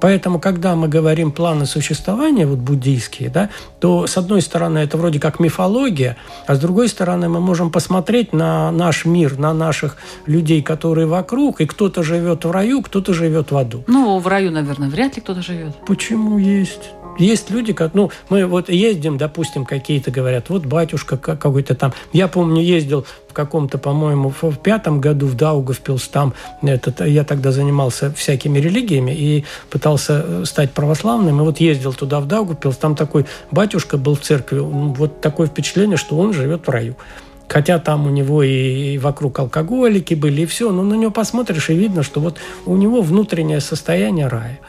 Поэтому, 0.01 0.39
когда 0.39 0.77
мы 0.77 0.89
говорим 0.89 1.33
планы 1.33 1.67
существования, 1.67 2.47
вот 2.47 2.59
буддийские, 2.59 3.31
да, 3.31 3.51
то, 3.81 4.07
с 4.07 4.17
одной 4.17 4.43
стороны, 4.43 4.79
это 4.79 4.97
вроде 4.97 5.19
как 5.19 5.41
мифология, 5.41 6.17
а 6.47 6.55
с 6.55 6.61
другой 6.61 6.89
стороны, 6.89 7.29
мы 7.29 7.41
можем 7.41 7.71
посмотреть 7.71 8.33
на 8.33 8.71
наш 8.71 9.05
мир, 9.05 9.39
на 9.39 9.53
наших 9.53 9.97
людей, 10.27 10.63
которые 10.63 11.07
вокруг, 11.07 11.61
и 11.61 11.67
кто-то 11.67 12.03
живет 12.03 12.45
в 12.45 12.51
раю, 12.51 12.83
кто-то 12.83 13.13
живет 13.13 13.51
в 13.51 13.57
аду. 13.57 13.83
Ну, 13.87 14.19
в 14.19 14.27
раю, 14.27 14.51
наверное, 14.51 14.89
вряд 14.89 15.17
ли 15.17 15.23
кто-то 15.23 15.43
живет. 15.43 15.75
Почему 15.87 16.39
есть? 16.39 16.91
Есть 17.19 17.51
люди, 17.51 17.73
как, 17.73 17.95
ну, 17.95 18.11
мы 18.29 18.47
вот 18.47 18.69
ездим, 18.69 19.19
допустим, 19.19 19.65
какие-то 19.65 20.11
говорят, 20.11 20.49
вот 20.49 20.65
батюшка 20.65 21.17
ка- 21.17 21.37
какой-то 21.37 21.75
там. 21.75 21.93
Я 22.13 22.29
помню, 22.29 22.63
ездил 22.63 23.05
в 23.29 23.33
каком-то, 23.33 23.79
по-моему, 23.79 24.33
в 24.41 24.57
пятом 24.59 25.01
году 25.01 25.27
в 25.27 25.35
Даугавпилс, 25.35 26.09
там 26.09 26.33
этот, 26.63 27.01
я 27.07 27.25
тогда 27.25 27.51
занимался 27.51 28.13
всякими 28.13 28.59
религиями 28.59 29.11
и 29.11 29.45
пытался 29.69 30.25
э, 30.27 30.45
стать 30.45 30.73
православным, 30.73 31.41
и 31.41 31.45
вот 31.45 31.59
ездил 31.61 31.93
туда 31.93 32.21
в 32.21 32.27
Даугавпилс, 32.27 32.77
там 32.77 32.95
такой 32.95 33.27
батюшка 33.51 33.99
был 33.99 34.15
в 34.15 34.21
церкви, 34.21 34.59
ну, 34.59 34.95
вот 34.95 35.21
такое 35.21 35.49
впечатление, 35.49 35.97
что 35.97 36.17
он 36.19 36.33
живет 36.33 36.67
в 36.67 36.71
раю. 36.71 36.97
Хотя 37.49 37.79
там 37.79 38.07
у 38.07 38.11
него 38.11 38.43
и 38.43 38.99
вокруг 38.99 39.39
алкоголики 39.39 40.15
были, 40.15 40.43
и 40.43 40.47
все, 40.47 40.71
но 40.71 40.83
на 40.83 40.95
него 40.95 41.11
посмотришь, 41.11 41.71
и 41.71 41.75
видно, 41.75 42.03
что 42.03 42.21
вот 42.21 42.37
у 42.67 42.77
него 42.77 43.01
внутреннее 43.01 43.61
состояние 43.61 44.29
рая. 44.29 44.61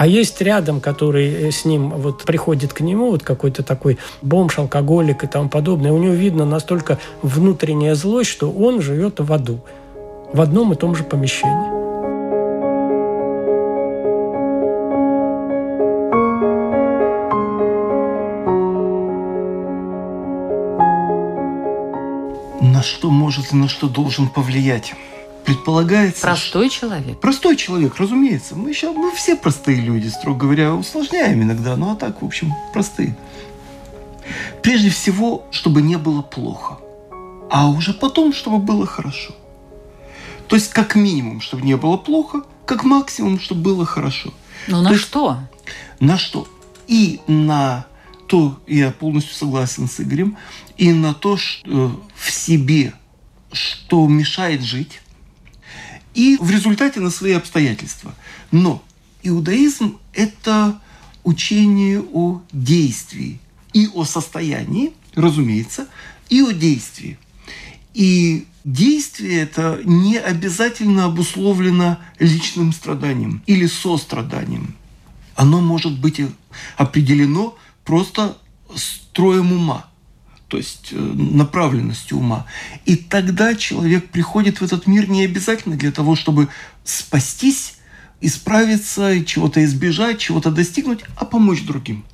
А 0.00 0.06
есть 0.06 0.40
рядом, 0.40 0.80
который 0.80 1.30
э, 1.30 1.50
с 1.50 1.66
ним 1.66 1.90
вот 1.90 2.24
приходит 2.24 2.72
к 2.72 2.80
нему, 2.80 3.10
вот 3.10 3.22
какой-то 3.22 3.62
такой 3.62 3.98
бомж, 4.22 4.58
алкоголик 4.58 5.24
и 5.24 5.26
тому 5.26 5.50
подобное. 5.50 5.92
У 5.92 5.98
него 5.98 6.14
видно 6.14 6.46
настолько 6.46 6.98
внутренняя 7.20 7.94
злость, 7.94 8.30
что 8.30 8.50
он 8.50 8.80
живет 8.80 9.20
в 9.20 9.30
аду. 9.30 9.60
В 10.32 10.40
одном 10.40 10.72
и 10.72 10.76
том 10.76 10.94
же 10.94 11.04
помещении. 11.04 11.52
На 22.72 22.82
что 22.82 23.10
может 23.10 23.52
и 23.52 23.56
на 23.56 23.68
что 23.68 23.90
должен 23.90 24.30
повлиять? 24.30 24.94
Предполагается, 25.54 26.22
Простой 26.22 26.70
человек. 26.70 27.18
Простой 27.18 27.56
человек, 27.56 27.96
разумеется. 27.96 28.54
Мы 28.54 28.72
сейчас 28.72 28.94
мы 28.94 29.10
все 29.12 29.34
простые 29.34 29.80
люди, 29.80 30.06
строго 30.06 30.38
говоря, 30.38 30.74
усложняем 30.74 31.42
иногда, 31.42 31.76
ну 31.76 31.90
а 31.90 31.96
так, 31.96 32.22
в 32.22 32.24
общем, 32.24 32.54
простые. 32.72 33.16
Прежде 34.62 34.90
всего, 34.90 35.44
чтобы 35.50 35.82
не 35.82 35.98
было 35.98 36.22
плохо, 36.22 36.78
а 37.50 37.68
уже 37.68 37.92
потом, 37.92 38.32
чтобы 38.32 38.58
было 38.58 38.86
хорошо. 38.86 39.34
То 40.46 40.54
есть, 40.54 40.70
как 40.70 40.94
минимум, 40.94 41.40
чтобы 41.40 41.62
не 41.62 41.76
было 41.76 41.96
плохо, 41.96 42.42
как 42.64 42.84
максимум, 42.84 43.40
чтобы 43.40 43.62
было 43.62 43.84
хорошо. 43.84 44.32
Ну 44.68 44.82
на 44.82 44.90
есть- 44.90 45.02
что? 45.02 45.38
На 45.98 46.16
что? 46.16 46.46
И 46.86 47.20
на 47.26 47.86
то, 48.28 48.56
я 48.68 48.92
полностью 48.92 49.34
согласен 49.34 49.88
с 49.88 49.98
Игорем, 50.00 50.36
и 50.76 50.92
на 50.92 51.12
то, 51.12 51.36
что 51.36 52.00
в 52.14 52.30
себе, 52.30 52.92
что 53.52 54.06
мешает 54.06 54.62
жить, 54.62 55.00
и 56.14 56.36
в 56.40 56.50
результате 56.50 57.00
на 57.00 57.10
свои 57.10 57.32
обстоятельства. 57.32 58.14
Но 58.50 58.82
иудаизм– 59.22 59.98
это 60.12 60.80
учение 61.24 62.00
о 62.00 62.42
действии 62.52 63.40
и 63.72 63.88
о 63.94 64.04
состоянии, 64.04 64.92
разумеется, 65.14 65.88
и 66.28 66.40
о 66.42 66.52
действии. 66.52 67.18
И 67.94 68.46
действие 68.64 69.40
это 69.40 69.80
не 69.84 70.16
обязательно 70.16 71.06
обусловлено 71.06 71.98
личным 72.18 72.72
страданием 72.72 73.42
или 73.46 73.66
состраданием. 73.66 74.74
Оно 75.34 75.60
может 75.60 75.98
быть 75.98 76.20
определено 76.76 77.56
просто 77.84 78.36
строем 78.74 79.52
ума, 79.52 79.89
то 80.50 80.56
есть 80.56 80.88
э, 80.90 80.96
направленностью 80.96 82.18
ума. 82.18 82.44
И 82.84 82.96
тогда 82.96 83.54
человек 83.54 84.10
приходит 84.10 84.60
в 84.60 84.64
этот 84.64 84.88
мир 84.88 85.08
не 85.08 85.24
обязательно 85.24 85.76
для 85.76 85.92
того, 85.92 86.16
чтобы 86.16 86.48
спастись, 86.82 87.76
исправиться, 88.20 89.24
чего-то 89.24 89.64
избежать, 89.64 90.18
чего-то 90.18 90.50
достигнуть, 90.50 91.00
а 91.14 91.24
помочь 91.24 91.62
другим. 91.62 92.04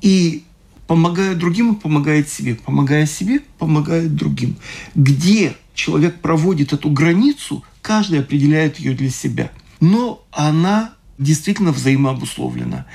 И 0.00 0.44
помогая 0.86 1.34
другим, 1.34 1.74
помогает 1.74 2.28
себе. 2.28 2.54
Помогая 2.54 3.06
себе, 3.06 3.40
помогает 3.58 4.14
другим. 4.14 4.56
Где 4.94 5.56
человек 5.74 6.20
проводит 6.20 6.72
эту 6.72 6.90
границу, 6.90 7.64
каждый 7.82 8.20
определяет 8.20 8.78
ее 8.78 8.94
для 8.94 9.10
себя. 9.10 9.50
Но 9.80 10.24
она 10.30 10.94
действительно 11.18 11.72
взаимообусловлена. 11.72 12.86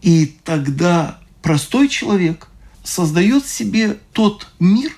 И 0.00 0.34
тогда 0.42 1.18
простой 1.42 1.88
человек 1.88 2.48
создает 2.86 3.46
себе 3.46 3.98
тот 4.12 4.48
мир, 4.58 4.96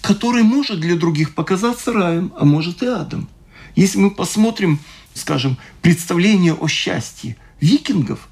который 0.00 0.42
может 0.42 0.80
для 0.80 0.94
других 0.94 1.34
показаться 1.34 1.92
раем, 1.92 2.32
а 2.38 2.44
может 2.44 2.82
и 2.82 2.86
адом. 2.86 3.28
Если 3.74 3.98
мы 3.98 4.10
посмотрим, 4.10 4.78
скажем, 5.14 5.56
представление 5.82 6.54
о 6.54 6.68
счастье 6.68 7.36
викингов, 7.60 8.28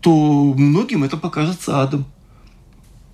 то 0.00 0.54
многим 0.56 1.02
это 1.04 1.16
покажется 1.16 1.82
адом. 1.82 2.04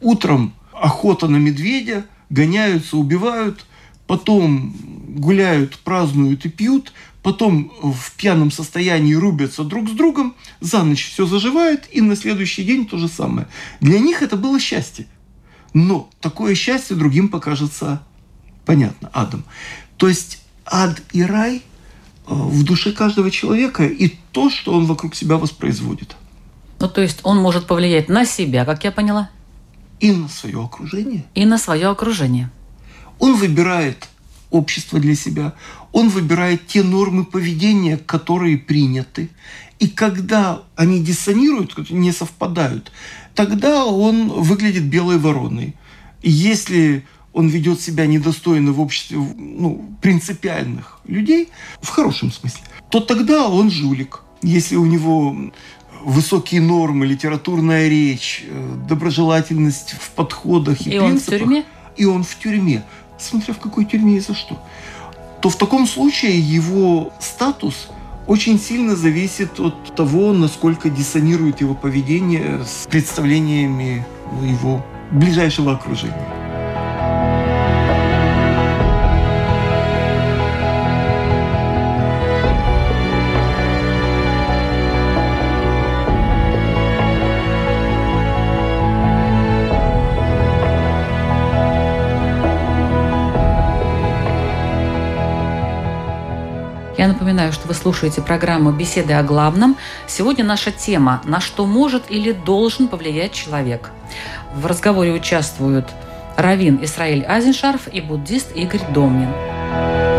Утром 0.01 0.53
охота 0.73 1.29
на 1.29 1.37
медведя, 1.37 2.05
гоняются, 2.29 2.97
убивают, 2.97 3.65
потом 4.07 4.75
гуляют, 5.09 5.79
празднуют 5.79 6.45
и 6.45 6.51
пьют, 6.51 6.93
потом 7.23 7.73
в 7.83 8.13
пьяном 8.17 8.51
состоянии 8.51 9.15
рубятся 9.15 9.65
друг 9.65 9.89
с 9.89 9.93
другом, 9.93 10.35
за 10.61 10.83
ночь 10.83 11.09
все 11.11 11.25
заживает, 11.25 11.89
и 11.93 12.01
на 12.01 12.17
следующий 12.17 12.65
день 12.65 12.87
то 12.87 12.99
же 12.99 13.09
самое. 13.09 13.49
Для 13.81 13.99
них 13.99 14.23
это 14.23 14.37
было 14.37 14.61
счастье. 14.61 15.07
Но 15.75 16.11
такое 16.21 16.55
счастье 16.55 16.97
другим 16.97 17.29
покажется, 17.29 18.03
понятно, 18.65 19.11
адом. 19.13 19.45
То 19.97 20.09
есть 20.09 20.43
ад 20.67 21.03
и 21.13 21.23
рай 21.23 21.57
э, 21.57 21.61
в 22.27 22.65
душе 22.65 22.93
каждого 22.93 23.31
человека 23.31 23.85
и 23.85 24.15
то, 24.33 24.51
что 24.51 24.73
он 24.73 24.87
вокруг 24.87 25.15
себя 25.15 25.37
воспроизводит. 25.37 26.17
Ну, 26.79 26.89
то 26.89 27.01
есть 27.01 27.21
он 27.23 27.39
может 27.39 27.67
повлиять 27.67 28.09
на 28.09 28.27
себя, 28.27 28.65
как 28.65 28.85
я 28.85 28.93
поняла? 28.93 29.31
И 30.01 30.11
на 30.11 30.29
свое 30.29 30.63
окружение. 30.63 31.25
И 31.35 31.45
на 31.45 31.57
свое 31.59 31.87
окружение. 31.89 32.51
Он 33.19 33.37
выбирает 33.37 34.09
общество 34.51 34.99
для 34.99 35.15
себя, 35.15 35.55
он 35.93 36.09
выбирает 36.09 36.67
те 36.67 36.83
нормы 36.83 37.25
поведения, 37.25 37.97
которые 37.97 38.59
приняты. 38.59 39.31
И 39.79 39.89
когда 39.89 40.63
они 40.77 41.01
диссонируют, 41.03 41.91
не 41.91 42.13
совпадают, 42.13 42.93
тогда 43.35 43.85
он 43.85 44.29
выглядит 44.29 44.85
белой 44.85 45.19
вороной. 45.19 45.75
И 46.23 46.31
если 46.31 47.05
он 47.33 47.49
ведет 47.49 47.81
себя 47.81 48.07
недостойно 48.07 48.73
в 48.73 48.81
обществе 48.81 49.17
ну, 49.19 49.89
принципиальных 50.01 51.01
людей, 51.07 51.49
в 51.81 51.89
хорошем 51.89 52.31
смысле, 52.31 52.63
то 52.91 53.01
тогда 53.01 53.49
он 53.49 53.71
жулик. 53.71 54.23
Если 54.43 54.77
у 54.77 54.85
него 54.85 55.37
высокие 56.05 56.61
нормы, 56.61 57.07
литературная 57.07 57.89
речь, 57.89 58.45
э, 58.47 58.77
доброжелательность 58.89 59.95
в 59.99 60.11
подходах 60.11 60.81
и, 60.87 60.91
и 60.91 60.99
принципах. 60.99 61.11
он 61.11 61.19
в 61.19 61.25
тюрьме? 61.27 61.65
И 61.97 62.05
он 62.05 62.25
в 62.25 62.39
тюрьме 62.39 62.83
смотря 63.23 63.55
в 63.55 63.59
какой 63.59 63.85
тюрьме 63.85 64.17
и 64.17 64.21
за 64.21 64.35
что, 64.35 64.61
то 65.41 65.49
в 65.49 65.57
таком 65.57 65.87
случае 65.87 66.39
его 66.39 67.13
статус 67.21 67.89
очень 68.27 68.59
сильно 68.59 68.97
зависит 68.97 69.59
от 69.61 69.95
того, 69.95 70.33
насколько 70.33 70.91
диссонирует 70.91 71.61
его 71.61 71.75
поведение 71.75 72.65
с 72.65 72.87
представлениями 72.87 74.05
его 74.43 74.85
ближайшего 75.11 75.73
окружения. 75.73 76.42
Напоминаю, 97.33 97.53
что 97.55 97.67
вы 97.67 97.73
слушаете 97.73 98.21
программу 98.21 98.73
«Беседы 98.73 99.15
о 99.15 99.23
главном». 99.23 99.79
Сегодня 100.07 100.45
наша 100.45 100.71
тема 100.71 101.23
«На 101.25 101.41
что 101.41 101.65
может 101.65 102.11
или 102.11 102.33
должен 102.33 102.89
повлиять 102.89 103.33
человек?». 103.33 103.91
В 104.55 104.67
разговоре 104.67 105.13
участвуют 105.13 105.89
Равин 106.37 106.79
Исраиль 106.83 107.25
Азеншарф 107.25 107.89
и 107.89 108.03
буддист 108.03 108.55
Игорь 108.55 108.83
Домнин. 108.93 110.12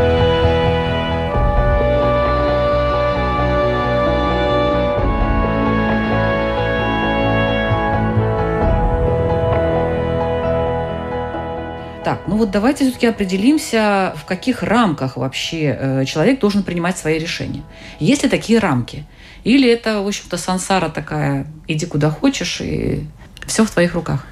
Вот 12.43 12.51
давайте 12.51 12.83
все-таки 12.83 13.07
определимся, 13.07 14.13
в 14.17 14.25
каких 14.25 14.63
рамках 14.63 15.15
вообще 15.15 15.77
э, 15.79 16.05
человек 16.05 16.41
должен 16.41 16.63
принимать 16.63 16.97
свои 16.97 17.17
решения. 17.17 17.63
Есть 18.01 18.23
ли 18.23 18.29
такие 18.29 18.59
рамки? 18.59 19.05
Или 19.45 19.69
это, 19.69 20.01
в 20.01 20.07
общем-то, 20.07 20.35
сансара 20.35 20.89
такая, 20.89 21.47
иди 21.69 21.85
куда 21.85 22.09
хочешь, 22.09 22.59
и 22.59 23.05
все 23.47 23.63
в 23.63 23.71
твоих 23.71 23.93
руках? 23.93 24.25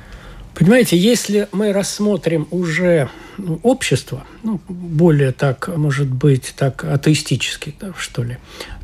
Понимаете, 0.54 0.98
если 0.98 1.48
мы 1.54 1.72
рассмотрим 1.72 2.50
уже 2.52 3.10
ну, 3.38 3.62
общество, 3.64 4.26
ну, 4.44 4.60
более 4.68 5.32
так, 5.32 5.70
может 5.70 6.08
быть, 6.08 6.54
так 6.58 6.84
атеистически, 6.84 7.74
да, 7.80 7.94
что 7.98 8.24
ли, 8.24 8.40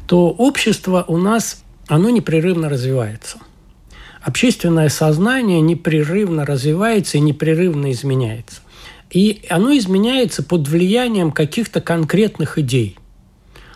то 0.07 0.29
общество 0.29 1.03
у 1.05 1.17
нас, 1.17 1.61
оно 1.89 2.09
непрерывно 2.09 2.69
развивается. 2.69 3.39
Общественное 4.21 4.87
сознание 4.87 5.59
непрерывно 5.59 6.45
развивается 6.45 7.17
и 7.17 7.21
непрерывно 7.21 7.91
изменяется. 7.91 8.61
И 9.09 9.45
оно 9.49 9.75
изменяется 9.77 10.43
под 10.43 10.67
влиянием 10.67 11.31
каких-то 11.31 11.81
конкретных 11.81 12.57
идей. 12.57 12.97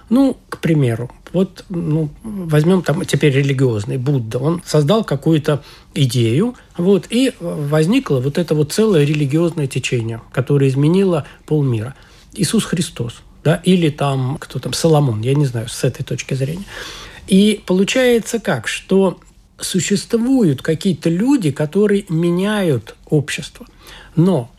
Ну, 0.10 0.38
к 0.50 0.60
примеру, 0.60 1.10
вот 1.32 1.64
ну, 1.70 2.10
возьмем 2.24 2.82
там 2.82 3.06
теперь 3.06 3.34
религиозный 3.34 3.98
Будда. 3.98 4.40
Он 4.40 4.62
создал 4.66 5.06
какую-то 5.06 5.64
идею, 5.94 6.56
вот, 6.78 7.08
и 7.10 7.34
возникло 7.40 8.20
вот 8.20 8.38
это 8.38 8.54
вот 8.54 8.74
целое 8.74 9.06
религиозное 9.06 9.68
течение, 9.68 10.22
которое 10.34 10.70
изменило 10.70 11.26
полмира. 11.46 11.96
Иисус 12.34 12.66
Христос, 12.66 13.22
да, 13.44 13.56
или 13.64 13.90
там 13.90 14.38
кто 14.38 14.60
там, 14.60 14.74
Соломон, 14.74 15.22
я 15.22 15.34
не 15.34 15.46
знаю, 15.46 15.70
с 15.70 15.84
этой 15.86 16.04
точки 16.04 16.34
зрения. 16.34 16.66
И 17.28 17.64
получается 17.66 18.40
как, 18.40 18.68
что 18.68 19.20
существуют 19.60 20.62
какие-то 20.62 21.10
люди, 21.10 21.52
которые 21.52 22.06
меняют 22.10 22.96
общество. 23.06 23.66
Но 24.16 24.52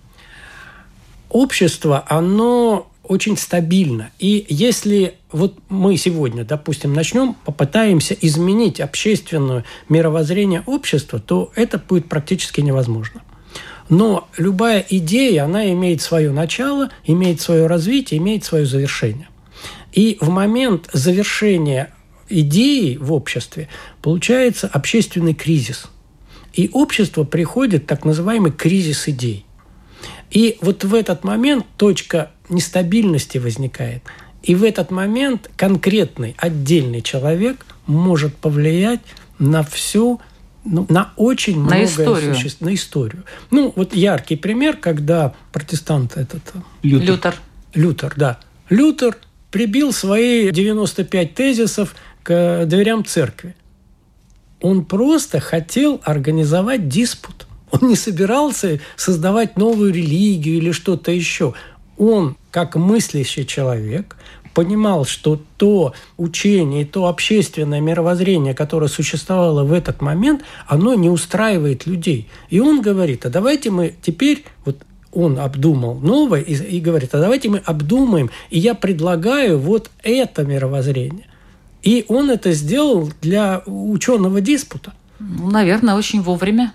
общество, 1.33 2.05
оно 2.09 2.91
очень 3.03 3.37
стабильно. 3.37 4.11
И 4.19 4.47
если 4.49 5.15
вот 5.33 5.59
мы 5.69 5.97
сегодня, 5.97 6.45
допустим, 6.45 6.93
начнем, 6.93 7.35
попытаемся 7.45 8.15
изменить 8.15 8.81
общественное 8.81 9.65
мировоззрение 9.89 10.63
общества, 10.67 11.19
то 11.19 11.51
это 11.57 11.79
будет 11.79 12.09
практически 12.09 12.61
невозможно. 12.61 13.23
Но 13.89 14.29
любая 14.37 14.85
идея, 14.89 15.45
она 15.45 15.71
имеет 15.73 16.01
свое 16.01 16.31
начало, 16.31 16.91
имеет 17.05 17.41
свое 17.41 17.67
развитие, 17.67 18.19
имеет 18.19 18.45
свое 18.45 18.65
завершение. 18.65 19.29
И 19.93 20.17
в 20.21 20.29
момент 20.29 20.89
завершения 20.93 21.93
идеи 22.29 22.97
в 22.97 23.13
обществе 23.13 23.69
получается 24.01 24.71
общественный 24.73 25.35
кризис. 25.35 25.87
И 26.55 26.71
общество 26.73 27.25
приходит 27.25 27.87
так 27.87 28.05
называемый 28.05 28.53
кризис 28.53 29.09
идей– 29.09 29.45
и 30.31 30.59
вот 30.61 30.85
в 30.85 30.95
этот 30.95 31.25
момент 31.25 31.67
точка 31.77 32.31
нестабильности 32.49 33.39
возникает. 33.39 34.03
И 34.43 34.55
в 34.55 34.65
этот 34.65 34.91
момент 34.91 35.51
конкретный 35.57 36.35
отдельный 36.39 37.03
человек 37.03 37.65
может 37.87 38.35
повлиять 38.37 39.01
на 39.39 39.63
всю 39.63 40.21
ну, 40.65 40.87
на 40.89 41.13
очень 41.17 41.59
на 41.59 41.63
многое 41.63 41.85
историю. 41.85 42.35
Суще... 42.35 42.57
на 42.61 42.75
историю. 42.75 43.25
Ну, 43.51 43.73
вот 43.75 43.95
яркий 43.95 44.37
пример, 44.37 44.77
когда 44.77 45.35
протестант 45.53 46.17
этот... 46.17 46.43
Лютер. 46.83 47.35
Лютер, 47.75 48.15
да. 48.17 48.39
Лютер 48.69 49.17
прибил 49.51 49.93
свои 49.93 50.51
95 50.51 51.35
тезисов 51.35 51.95
к 52.23 52.65
дверям 52.67 53.05
церкви. 53.05 53.57
Он 54.61 54.85
просто 54.85 55.41
хотел 55.41 56.01
организовать 56.05 56.89
диспут. 56.89 57.47
Он 57.73 57.89
не 57.89 57.97
собирался 57.97 58.81
создавать 58.97 59.57
новую 59.57 59.93
религию 59.93 60.59
или 60.59 60.73
что-то 60.73 61.11
еще. 61.11 61.55
Он, 61.97 62.37
как 62.51 62.77
мыслящий 62.77 63.45
человек, 63.45 64.17
понимал, 64.55 65.05
что 65.05 65.41
то 65.57 65.95
учение, 66.17 66.85
то 66.85 67.07
общественное 67.07 67.81
мировоззрение, 67.81 68.55
которое 68.55 68.89
существовало 68.89 69.65
в 69.65 69.73
этот 69.73 70.03
момент, 70.03 70.43
оно 70.67 70.95
не 70.95 71.09
устраивает 71.09 71.87
людей. 71.87 72.29
И 72.51 72.61
он 72.61 72.83
говорит, 72.83 73.25
а 73.25 73.31
давайте 73.31 73.71
мы 73.71 73.95
теперь, 74.03 74.45
вот 74.65 74.77
он 75.13 75.39
обдумал 75.39 75.95
новое 75.95 76.41
и, 76.41 76.55
и 76.55 76.81
говорит, 76.81 77.15
а 77.15 77.21
давайте 77.21 77.49
мы 77.49 77.59
обдумаем, 77.59 78.31
и 78.51 78.59
я 78.59 78.75
предлагаю 78.75 79.59
вот 79.59 79.91
это 80.03 80.45
мировоззрение. 80.45 81.27
И 81.83 82.05
он 82.09 82.31
это 82.31 82.53
сделал 82.53 83.11
для 83.21 83.63
ученого 83.67 84.41
диспута. 84.41 84.93
Ну, 85.19 85.51
наверное, 85.51 85.95
очень 85.95 86.23
вовремя. 86.23 86.73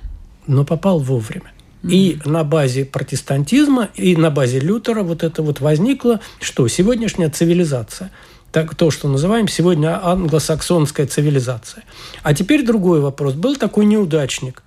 Но 0.48 0.64
попал 0.64 1.00
вовремя. 1.00 1.52
И 1.84 2.20
на 2.26 2.44
базе 2.44 2.86
протестантизма, 2.86 3.90
и 3.96 4.16
на 4.16 4.32
базе 4.32 4.60
Лютера 4.60 5.04
вот 5.04 5.24
это 5.24 5.44
вот 5.44 5.62
возникло, 5.62 6.20
что 6.42 6.68
сегодняшняя 6.68 7.30
цивилизация. 7.30 8.12
Так, 8.52 8.76
то, 8.76 8.92
что 8.92 9.08
называем 9.08 9.48
сегодня 9.48 10.04
англосаксонская 10.04 11.06
цивилизация. 11.06 11.84
А 12.24 12.34
теперь 12.34 12.66
другой 12.66 13.02
вопрос. 13.02 13.36
Был 13.36 13.56
такой 13.56 13.86
неудачник, 13.86 14.64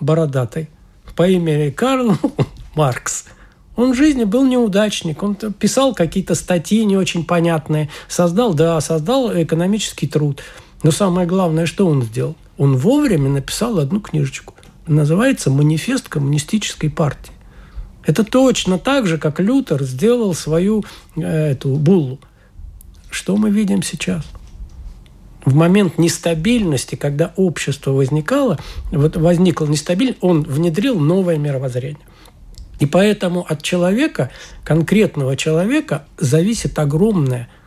бородатый, 0.00 0.68
по 1.16 1.28
имени 1.28 1.70
Карл 1.70 2.16
Маркс. 2.74 3.24
Он 3.74 3.92
в 3.92 3.96
жизни 3.96 4.24
был 4.24 4.44
неудачник, 4.44 5.22
он 5.22 5.34
писал 5.34 5.94
какие-то 5.94 6.34
статьи 6.34 6.84
не 6.84 6.96
очень 6.96 7.24
понятные, 7.24 7.88
создал, 8.06 8.54
да, 8.54 8.80
создал 8.80 9.32
экономический 9.34 10.06
труд. 10.06 10.42
Но 10.82 10.90
самое 10.90 11.26
главное, 11.26 11.66
что 11.66 11.86
он 11.86 12.02
сделал? 12.02 12.36
Он 12.58 12.76
вовремя 12.76 13.30
написал 13.30 13.78
одну 13.78 14.00
книжечку 14.00 14.54
называется 14.94 15.50
«Манифест 15.50 16.08
коммунистической 16.08 16.90
партии». 16.90 17.32
Это 18.04 18.24
точно 18.24 18.78
так 18.78 19.06
же, 19.06 19.18
как 19.18 19.38
Лютер 19.40 19.82
сделал 19.84 20.34
свою 20.34 20.84
э, 21.16 21.22
эту 21.22 21.76
буллу. 21.76 22.18
Что 23.10 23.36
мы 23.36 23.50
видим 23.50 23.82
сейчас? 23.82 24.24
В 25.44 25.54
момент 25.54 25.98
нестабильности, 25.98 26.94
когда 26.94 27.32
общество 27.36 27.92
возникало, 27.92 28.58
вот 28.90 29.16
возникло 29.16 29.66
нестабильность, 29.66 30.18
он 30.20 30.42
внедрил 30.42 30.98
новое 30.98 31.36
мировоззрение. 31.36 32.06
И 32.80 32.86
поэтому 32.86 33.44
от 33.48 33.62
человека, 33.62 34.30
конкретного 34.64 35.36
человека, 35.36 36.06
зависит 36.18 36.78
огромное– 36.78 37.48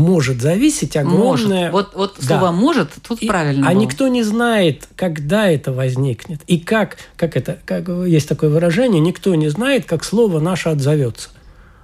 может 0.00 0.40
зависеть 0.40 0.96
огромное... 0.96 1.70
Может. 1.70 1.72
Вот, 1.72 1.90
вот 1.94 2.14
да. 2.18 2.26
слово 2.26 2.50
«может» 2.52 2.90
тут 3.06 3.22
и, 3.22 3.26
правильно 3.26 3.68
А 3.68 3.72
было. 3.72 3.80
никто 3.80 4.08
не 4.08 4.22
знает, 4.22 4.88
когда 4.96 5.48
это 5.48 5.72
возникнет. 5.72 6.40
И 6.46 6.58
как, 6.58 6.96
как 7.16 7.36
это, 7.36 7.58
как 7.64 7.88
есть 7.88 8.28
такое 8.28 8.50
выражение, 8.50 9.00
никто 9.00 9.34
не 9.34 9.48
знает, 9.48 9.84
как 9.84 10.02
слово 10.02 10.40
наше 10.40 10.70
отзовется. 10.70 11.28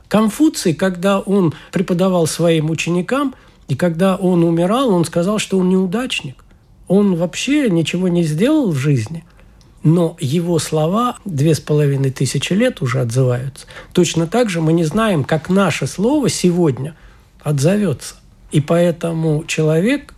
Конфуций, 0.09 0.74
когда 0.74 1.20
он 1.20 1.55
преподавал 1.72 2.26
своим 2.26 2.70
ученикам, 2.70 3.35
и 3.68 3.74
когда 3.74 4.16
он 4.16 4.44
умирал, 4.44 4.90
он 4.90 5.05
сказал, 5.05 5.38
что 5.38 5.59
он 5.59 5.68
неудачник. 5.68 6.44
Он 6.88 7.16
вообще 7.16 7.68
ничего 7.68 8.09
не 8.09 8.22
сделал 8.22 8.70
в 8.70 8.76
жизни– 8.76 9.24
но 9.83 10.16
его 10.18 10.59
слова 10.59 11.18
две 11.24 11.55
с 11.55 11.61
половиной 11.61 12.11
тысячи 12.11 12.52
лет 12.52 12.83
уже 12.83 13.00
отзываются. 13.00 13.66
Точно 13.92 14.26
так 14.26 14.50
же 14.50 14.61
мы 14.61 14.72
не 14.72 14.83
знаем, 14.83 15.22
как 15.22 15.48
наше 15.48 15.87
слово 15.87 16.29
сегодня– 16.29 16.96
отзовется. 17.46 18.16
И 18.50 18.61
поэтому 18.61 19.44
человек 19.46 20.14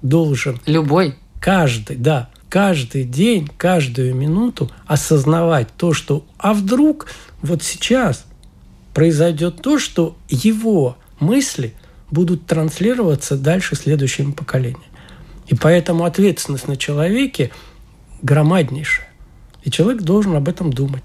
должен... 0.00 0.58
Любой. 0.64 1.16
Каждый, 1.38 1.96
да, 1.96 2.30
каждый 2.48 3.04
день, 3.04 3.46
каждую 3.58 4.14
минуту 4.14 4.70
осознавать 4.86 5.68
то, 5.76 5.92
что 5.92 6.24
а 6.38 6.54
вдруг 6.54 7.08
вот 7.42 7.62
сейчас 7.62 8.24
произойдет 8.94 9.60
то, 9.60 9.78
что 9.78 10.16
его 10.30 10.96
мысли 11.20 11.74
будут 12.10 12.46
транслироваться 12.46 13.36
дальше 13.36 13.76
следующим 13.76 14.32
поколениям. 14.32 14.80
И 15.48 15.54
поэтому 15.54 16.04
ответственность 16.04 16.68
на 16.68 16.76
человеке 16.76 17.50
громаднейшая. 18.22 19.08
И 19.62 19.70
человек 19.70 20.02
должен 20.02 20.36
об 20.36 20.48
этом 20.48 20.72
думать. 20.72 21.04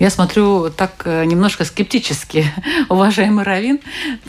Я 0.00 0.08
смотрю 0.08 0.70
так 0.70 1.02
э, 1.04 1.26
немножко 1.26 1.66
скептически, 1.66 2.50
уважаемый 2.88 3.44
Равин. 3.44 3.80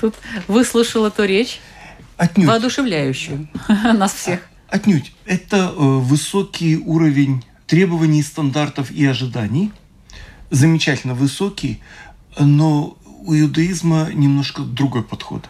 Тут 0.02 0.16
выслушал 0.50 1.06
эту 1.06 1.24
речь, 1.24 1.62
Отнюдь. 2.18 2.46
воодушевляющую 2.50 3.48
нас 3.94 4.14
всех. 4.14 4.42
Отнюдь. 4.68 5.14
Это 5.26 5.74
э, 5.74 5.74
высокий 5.78 6.76
уровень 6.76 7.46
требований, 7.68 8.22
стандартов 8.22 8.92
и 8.92 9.06
ожиданий. 9.06 9.72
Замечательно 10.50 11.14
высокий, 11.14 11.80
но 12.38 12.98
у 13.06 13.34
иудаизма 13.34 14.10
немножко 14.14 14.64
другой 14.64 15.04
подход. 15.04 15.46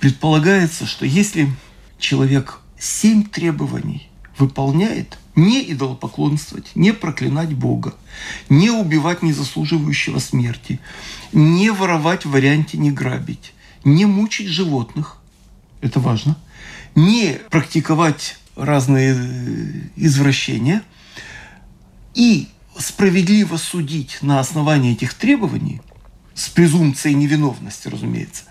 Предполагается, 0.00 0.84
что 0.84 1.06
если 1.06 1.48
человек 2.00 2.58
семь 2.76 3.22
требований 3.22 4.08
выполняет– 4.36 5.16
не 5.38 5.72
идолопоклонствовать, 5.72 6.72
не 6.74 6.92
проклинать 6.92 7.54
Бога, 7.54 7.94
не 8.48 8.70
убивать 8.70 9.22
незаслуживающего 9.22 10.18
смерти, 10.18 10.80
не 11.32 11.70
воровать 11.70 12.24
в 12.24 12.30
варианте 12.30 12.76
не 12.76 12.90
грабить, 12.90 13.52
не 13.84 14.04
мучить 14.04 14.48
животных, 14.48 15.18
это 15.80 16.00
важно, 16.00 16.36
не 16.96 17.38
практиковать 17.50 18.36
разные 18.56 19.14
э, 19.16 19.80
извращения 19.94 20.82
и 22.14 22.48
справедливо 22.76 23.56
судить 23.56 24.18
на 24.22 24.40
основании 24.40 24.92
этих 24.92 25.14
требований, 25.14 25.80
с 26.34 26.48
презумпцией 26.48 27.14
невиновности, 27.14 27.88
разумеется, 27.88 28.44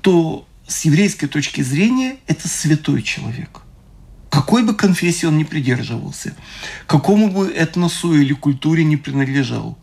то 0.00 0.46
с 0.66 0.84
еврейской 0.86 1.26
точки 1.26 1.62
зрения 1.62 2.16
это 2.26 2.48
святой 2.48 3.02
человек 3.02 3.64
какой 4.34 4.64
бы 4.64 4.74
конфессии 4.74 5.26
он 5.26 5.38
ни 5.38 5.44
придерживался, 5.44 6.34
какому 6.88 7.30
бы 7.30 7.46
этносу 7.46 8.14
или 8.14 8.32
культуре 8.32 8.82
не 8.82 8.96
принадлежал, 8.96 9.78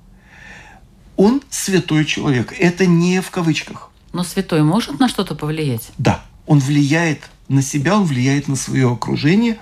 он 1.16 1.42
святой 1.50 2.04
человек. 2.04 2.54
Это 2.60 2.86
не 2.86 3.22
в 3.22 3.32
кавычках. 3.32 3.92
Но 4.12 4.26
святой 4.26 4.64
может 4.64 5.00
на 5.00 5.08
что-то 5.08 5.36
повлиять? 5.36 5.92
Да. 5.98 6.26
Он 6.48 6.60
влияет 6.60 7.30
на 7.48 7.62
себя, 7.62 7.96
он 7.96 8.04
влияет 8.04 8.50
на 8.50 8.58
свое 8.58 8.92
окружение, 8.92 9.58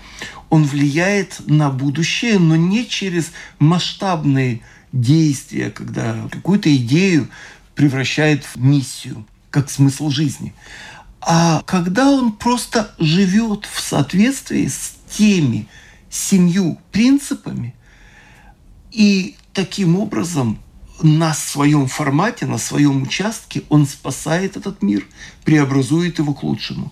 он 0.50 0.64
влияет 0.64 1.40
на 1.46 1.70
будущее, 1.70 2.40
но 2.40 2.56
не 2.56 2.88
через 2.88 3.32
масштабные 3.60 4.62
действия, 4.92 5.70
когда 5.70 6.28
какую-то 6.32 6.76
идею 6.76 7.30
превращает 7.76 8.44
в 8.44 8.56
миссию, 8.56 9.24
как 9.52 9.70
смысл 9.70 10.10
жизни 10.10 10.56
а 11.22 11.62
когда 11.66 12.10
он 12.10 12.32
просто 12.32 12.94
живет 12.98 13.66
в 13.66 13.80
соответствии 13.82 14.68
с 14.68 14.94
теми 15.10 15.68
семью 16.10 16.80
принципами 16.92 17.76
и 18.92 19.36
таким 19.54 19.98
образом 19.98 20.60
на 21.02 21.34
своем 21.34 21.88
формате, 21.88 22.46
на 22.46 22.58
своем 22.58 23.04
участке 23.04 23.64
он 23.70 23.88
спасает 23.88 24.58
этот 24.58 24.82
мир, 24.82 25.06
преобразует 25.46 26.20
его 26.20 26.34
к 26.34 26.44
лучшему. 26.44 26.92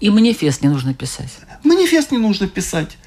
И 0.00 0.10
манифест 0.10 0.62
не 0.62 0.68
нужно 0.68 0.94
писать. 0.94 1.30
Манифест 1.64 2.12
не 2.12 2.18
нужно 2.18 2.48
писать. 2.48 2.98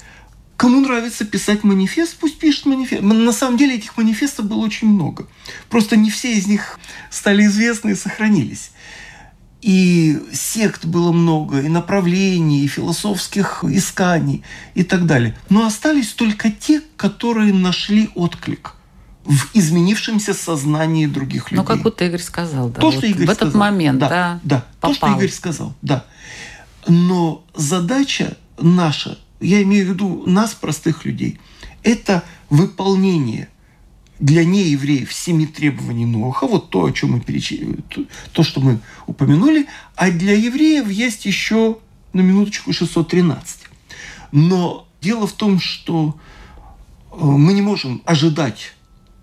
Кому 0.56 0.80
нравится 0.80 1.24
писать 1.24 1.64
манифест, 1.64 2.16
пусть 2.18 2.38
пишет 2.38 2.66
манифест. 2.66 3.02
На 3.02 3.32
самом 3.32 3.56
деле 3.56 3.76
этих 3.76 3.96
манифестов 3.96 4.46
было 4.46 4.58
очень 4.58 4.88
много. 4.88 5.26
Просто 5.70 5.96
не 5.96 6.10
все 6.10 6.32
из 6.34 6.46
них 6.46 6.78
стали 7.10 7.46
известны 7.46 7.90
и 7.90 7.94
сохранились. 7.94 8.72
И 9.62 10.18
сект 10.32 10.86
было 10.86 11.12
много, 11.12 11.60
и 11.60 11.68
направлений, 11.68 12.64
и 12.64 12.66
философских 12.66 13.62
исканий, 13.64 14.42
и 14.74 14.84
так 14.84 15.06
далее. 15.06 15.36
Но 15.50 15.66
остались 15.66 16.12
только 16.12 16.50
те, 16.50 16.80
которые 16.96 17.52
нашли 17.52 18.08
отклик 18.14 18.74
в 19.24 19.54
изменившемся 19.54 20.32
сознании 20.32 21.06
других 21.06 21.50
людей. 21.50 21.58
Ну, 21.58 21.64
как 21.64 21.84
вот 21.84 22.00
Игорь 22.00 22.20
сказал, 22.20 22.70
да. 22.70 22.80
То, 22.80 22.86
вот 22.86 22.94
что 22.96 23.06
Игорь 23.06 23.26
в 23.26 23.30
этот 23.30 23.50
сказал. 23.50 23.60
момент, 23.60 23.98
да, 23.98 24.08
да, 24.08 24.40
да. 24.44 24.64
То, 24.80 24.94
что 24.94 25.12
Игорь 25.12 25.30
сказал, 25.30 25.74
да. 25.82 26.06
Но 26.88 27.44
задача 27.54 28.38
наша, 28.58 29.18
я 29.40 29.62
имею 29.62 29.86
в 29.86 29.88
виду 29.90 30.22
нас, 30.26 30.54
простых 30.54 31.04
людей, 31.04 31.38
это 31.82 32.22
выполнение– 32.48 33.48
для 34.20 34.44
неевреев 34.44 35.12
семи 35.12 35.46
требований 35.46 36.04
Ноха, 36.04 36.46
вот 36.46 36.70
то, 36.70 36.84
о 36.84 36.92
чем 36.92 37.12
мы 37.12 37.20
перечислили, 37.20 37.78
то, 38.32 38.42
что 38.42 38.60
мы 38.60 38.78
упомянули, 39.06 39.66
а 39.96 40.10
для 40.10 40.36
евреев 40.36 40.88
есть 40.88 41.26
еще, 41.26 41.78
на 42.12 42.20
минуточку, 42.20 42.72
613. 42.72 43.60
Но 44.32 44.86
дело 45.00 45.26
в 45.26 45.32
том, 45.32 45.58
что 45.58 46.18
э, 47.10 47.16
мы 47.18 47.54
не 47.54 47.62
можем 47.62 48.02
ожидать 48.04 48.74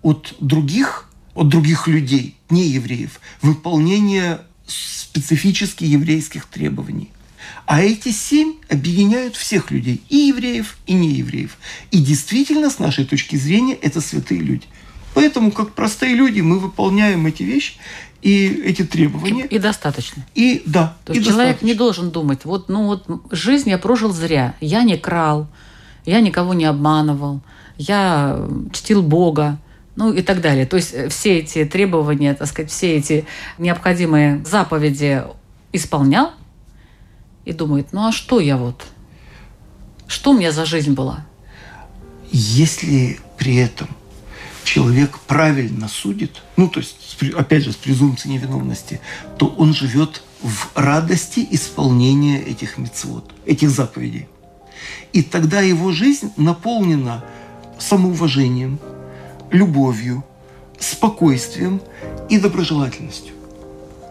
от 0.02 0.34
других 0.40 1.04
от 1.34 1.48
других 1.48 1.86
людей, 1.86 2.34
не 2.50 2.66
евреев, 2.66 3.20
выполнение 3.42 4.40
специфически 4.66 5.84
еврейских 5.84 6.46
требований. 6.46 7.10
А 7.64 7.80
эти 7.80 8.10
семь 8.10 8.54
объединяют 8.68 9.36
всех 9.36 9.70
людей, 9.70 10.02
и 10.08 10.16
евреев, 10.16 10.76
и 10.86 10.94
неевреев. 10.94 11.56
И 11.92 11.98
действительно, 11.98 12.70
с 12.70 12.80
нашей 12.80 13.04
точки 13.04 13.36
зрения, 13.36 13.74
это 13.74 14.00
святые 14.00 14.40
люди. 14.40 14.66
Поэтому, 15.14 15.50
как 15.50 15.72
простые 15.72 16.14
люди, 16.14 16.40
мы 16.40 16.58
выполняем 16.58 17.26
эти 17.26 17.42
вещи 17.42 17.74
и 18.22 18.46
эти 18.64 18.84
требования. 18.84 19.44
И, 19.46 19.56
и 19.56 19.58
достаточно. 19.58 20.24
И 20.34 20.62
да. 20.66 20.96
То 21.04 21.12
и 21.12 21.16
человек 21.16 21.36
достаточно. 21.36 21.66
не 21.66 21.74
должен 21.74 22.10
думать, 22.10 22.44
вот, 22.44 22.68
ну 22.68 22.86
вот 22.86 23.06
жизнь 23.30 23.70
я 23.70 23.78
прожил 23.78 24.12
зря, 24.12 24.54
я 24.60 24.82
не 24.82 24.96
крал, 24.96 25.46
я 26.04 26.20
никого 26.20 26.54
не 26.54 26.64
обманывал, 26.64 27.40
я 27.76 28.40
чтил 28.72 29.02
Бога, 29.02 29.58
ну 29.98 30.12
и 30.12 30.22
так 30.22 30.40
далее. 30.40 30.66
То 30.66 30.76
есть 30.76 30.94
э, 30.94 31.08
все 31.08 31.38
эти 31.38 31.64
требования, 31.64 32.34
так 32.34 32.48
сказать, 32.48 32.70
все 32.70 32.96
эти 32.96 33.24
необходимые 33.58 34.44
заповеди 34.44 35.24
исполнял 35.72 36.32
и 37.44 37.52
думает, 37.52 37.88
ну 37.92 38.06
а 38.06 38.12
что 38.12 38.40
я 38.40 38.56
вот? 38.56 38.84
Что 40.06 40.30
у 40.30 40.38
меня 40.38 40.52
за 40.52 40.64
жизнь 40.64 40.92
была? 40.92 41.26
Если 42.30 43.20
при 43.36 43.56
этом 43.56 43.88
человек 44.68 45.18
правильно 45.20 45.88
судит, 45.88 46.42
ну, 46.56 46.68
то 46.68 46.80
есть, 46.80 47.16
опять 47.34 47.64
же, 47.64 47.72
с 47.72 47.76
презумпцией 47.76 48.34
невиновности, 48.34 49.00
то 49.38 49.46
он 49.46 49.72
живет 49.72 50.22
в 50.42 50.68
радости 50.74 51.46
исполнения 51.50 52.38
этих 52.42 52.76
мецвод, 52.76 53.24
этих 53.46 53.70
заповедей. 53.70 54.28
И 55.14 55.22
тогда 55.22 55.62
его 55.62 55.90
жизнь 55.90 56.32
наполнена 56.36 57.24
самоуважением, 57.78 58.78
любовью, 59.50 60.22
спокойствием 60.78 61.80
и 62.28 62.38
доброжелательностью. 62.38 63.32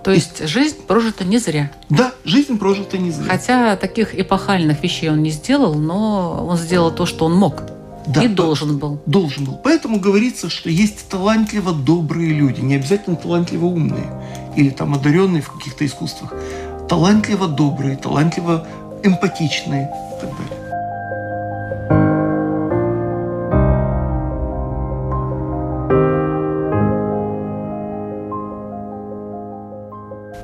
То 0.03 0.11
есть 0.11 0.47
жизнь 0.47 0.77
прожита 0.87 1.23
не 1.23 1.37
зря. 1.37 1.71
Да, 1.89 2.13
жизнь 2.23 2.57
прожита 2.57 2.97
не 2.97 3.11
зря. 3.11 3.27
Хотя 3.29 3.75
таких 3.75 4.19
эпохальных 4.19 4.81
вещей 4.81 5.11
он 5.11 5.21
не 5.21 5.29
сделал, 5.29 5.75
но 5.75 6.47
он 6.47 6.57
сделал 6.57 6.91
то, 6.91 7.05
что 7.05 7.25
он 7.25 7.35
мог 7.35 7.76
Да, 8.07 8.23
и 8.23 8.27
должен 8.27 8.77
был. 8.77 8.99
Должен 9.05 9.45
был. 9.45 9.59
Поэтому 9.63 9.99
говорится, 9.99 10.49
что 10.49 10.69
есть 10.69 11.09
талантливо 11.09 11.73
добрые 11.73 12.31
люди, 12.31 12.61
не 12.61 12.75
обязательно 12.75 13.17
талантливо 13.17 13.65
умные 13.65 14.09
или 14.55 14.69
там 14.69 14.93
одаренные 14.93 15.41
в 15.41 15.51
каких-то 15.51 15.85
искусствах. 15.85 16.33
Талантливо 16.87 17.47
добрые, 17.47 17.97
талантливо 17.97 18.65
эмпатичные 19.03 19.89
и 19.89 20.21
так 20.21 20.31
далее. 20.31 20.67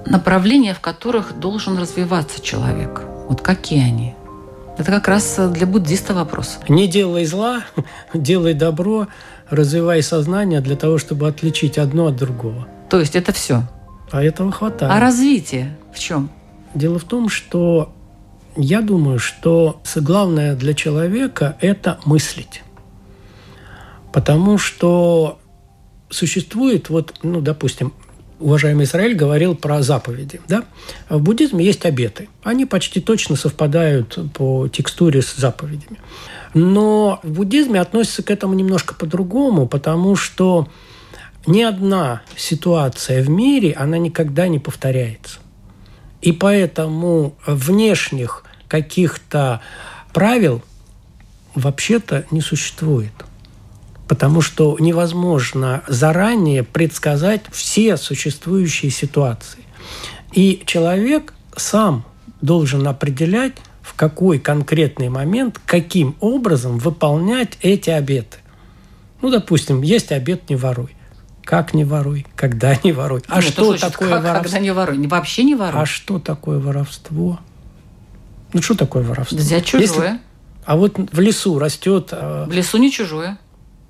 Направления, 0.05 0.73
в 0.73 0.79
которых 0.81 1.39
должен 1.39 1.77
развиваться 1.77 2.41
человек. 2.41 3.03
Вот 3.29 3.41
какие 3.41 3.83
они? 3.83 4.15
Это 4.77 4.91
как 4.91 5.07
раз 5.07 5.39
для 5.51 5.67
буддиста 5.67 6.13
вопрос. 6.13 6.59
Не 6.67 6.87
делай 6.87 7.25
зла, 7.25 7.63
делай 8.13 8.53
добро, 8.53 9.07
развивай 9.49 10.01
сознание 10.01 10.61
для 10.61 10.75
того, 10.75 10.97
чтобы 10.97 11.27
отличить 11.27 11.77
одно 11.77 12.07
от 12.07 12.15
другого. 12.15 12.67
То 12.89 12.99
есть 12.99 13.15
это 13.15 13.31
все. 13.31 13.63
А 14.11 14.23
этого 14.23 14.51
хватает. 14.51 14.91
А 14.91 14.99
развитие 14.99 15.77
в 15.93 15.99
чем? 15.99 16.29
Дело 16.73 16.97
в 16.97 17.03
том, 17.03 17.29
что 17.29 17.93
я 18.55 18.81
думаю, 18.81 19.19
что 19.19 19.81
главное 19.95 20.55
для 20.55 20.73
человека– 20.73 21.57
это 21.61 21.99
мыслить. 22.05 22.63
Потому 24.11 24.57
что 24.57 25.39
существует, 26.09 26.89
вот, 26.89 27.15
ну, 27.23 27.41
допустим, 27.41 27.93
уважаемый 28.43 28.85
Израиль 28.85 29.15
говорил 29.15 29.55
про 29.55 29.81
заповеди. 29.81 30.41
Да? 30.47 30.65
В 31.09 31.21
буддизме 31.21 31.65
есть 31.65 31.85
обеты. 31.85 32.29
Они 32.43 32.65
почти 32.65 32.99
точно 32.99 33.35
совпадают 33.35 34.17
по 34.33 34.67
текстуре 34.67 35.21
с 35.21 35.35
заповедями. 35.35 35.99
Но 36.53 37.19
в 37.23 37.31
буддизме 37.31 37.81
относятся 37.81 38.21
к 38.21 38.29
этому 38.29 38.53
немножко 38.53 38.93
по-другому, 38.93 39.67
потому 39.67 40.15
что 40.15 40.67
ни 41.47 41.61
одна 41.61 42.21
ситуация 42.35 43.23
в 43.23 43.29
мире, 43.29 43.73
она 43.73 43.97
никогда 43.97 44.47
не 44.47 44.59
повторяется. 44.59 45.39
И 46.21 46.31
поэтому 46.31 47.35
внешних 47.45 48.43
каких-то 48.67 49.61
правил 50.13 50.61
вообще-то 51.55 52.25
не 52.31 52.41
существует. 52.41 53.11
Потому 54.13 54.41
что 54.41 54.77
невозможно 54.79 55.81
заранее 55.87 56.61
предсказать 56.61 57.41
все 57.51 57.97
существующие 57.97 58.91
ситуации. 58.91 59.63
И 60.33 60.61
человек 60.67 61.33
сам 61.57 62.05
должен 62.39 62.87
определять, 62.87 63.53
в 63.81 63.95
какой 63.95 64.37
конкретный 64.37 65.09
момент, 65.09 65.59
каким 65.65 66.15
образом 66.19 66.77
выполнять 66.77 67.57
эти 67.63 67.89
обеты. 67.89 68.37
Ну, 69.23 69.31
допустим, 69.31 69.81
есть 69.81 70.11
обет 70.11 70.47
«не 70.47 70.57
воруй». 70.57 70.95
Как 71.43 71.73
не 71.73 71.83
воруй? 71.83 72.27
Когда 72.35 72.77
не 72.83 72.91
воруй? 72.91 73.23
А 73.27 73.41
Нет, 73.41 73.45
что 73.51 73.65
значит, 73.65 73.93
такое 73.93 74.09
как, 74.09 74.21
воровство? 74.21 74.43
Когда 74.43 74.59
не 74.59 74.71
воруй. 74.71 75.07
Вообще 75.07 75.43
не 75.43 75.55
воруй. 75.55 75.81
А 75.81 75.87
что 75.87 76.19
такое 76.19 76.59
воровство? 76.59 77.39
Ну, 78.53 78.61
что 78.61 78.75
такое 78.75 79.01
воровство? 79.01 79.39
Взять 79.39 79.73
Если- 79.73 79.87
чужое. 79.87 80.19
А 80.65 80.77
вот 80.77 80.97
в 81.11 81.19
лесу 81.19 81.57
растет... 81.57 82.09
а, 82.11 82.45
В 82.45 82.51
лесу 82.51 82.77
не 82.77 82.91
чужое. 82.91 83.39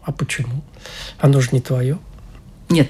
А 0.04 0.12
почему? 0.12 0.62
Оно 1.20 1.42
же 1.42 1.50
не 1.52 1.62
твое. 1.62 1.98
Нет, 2.70 2.90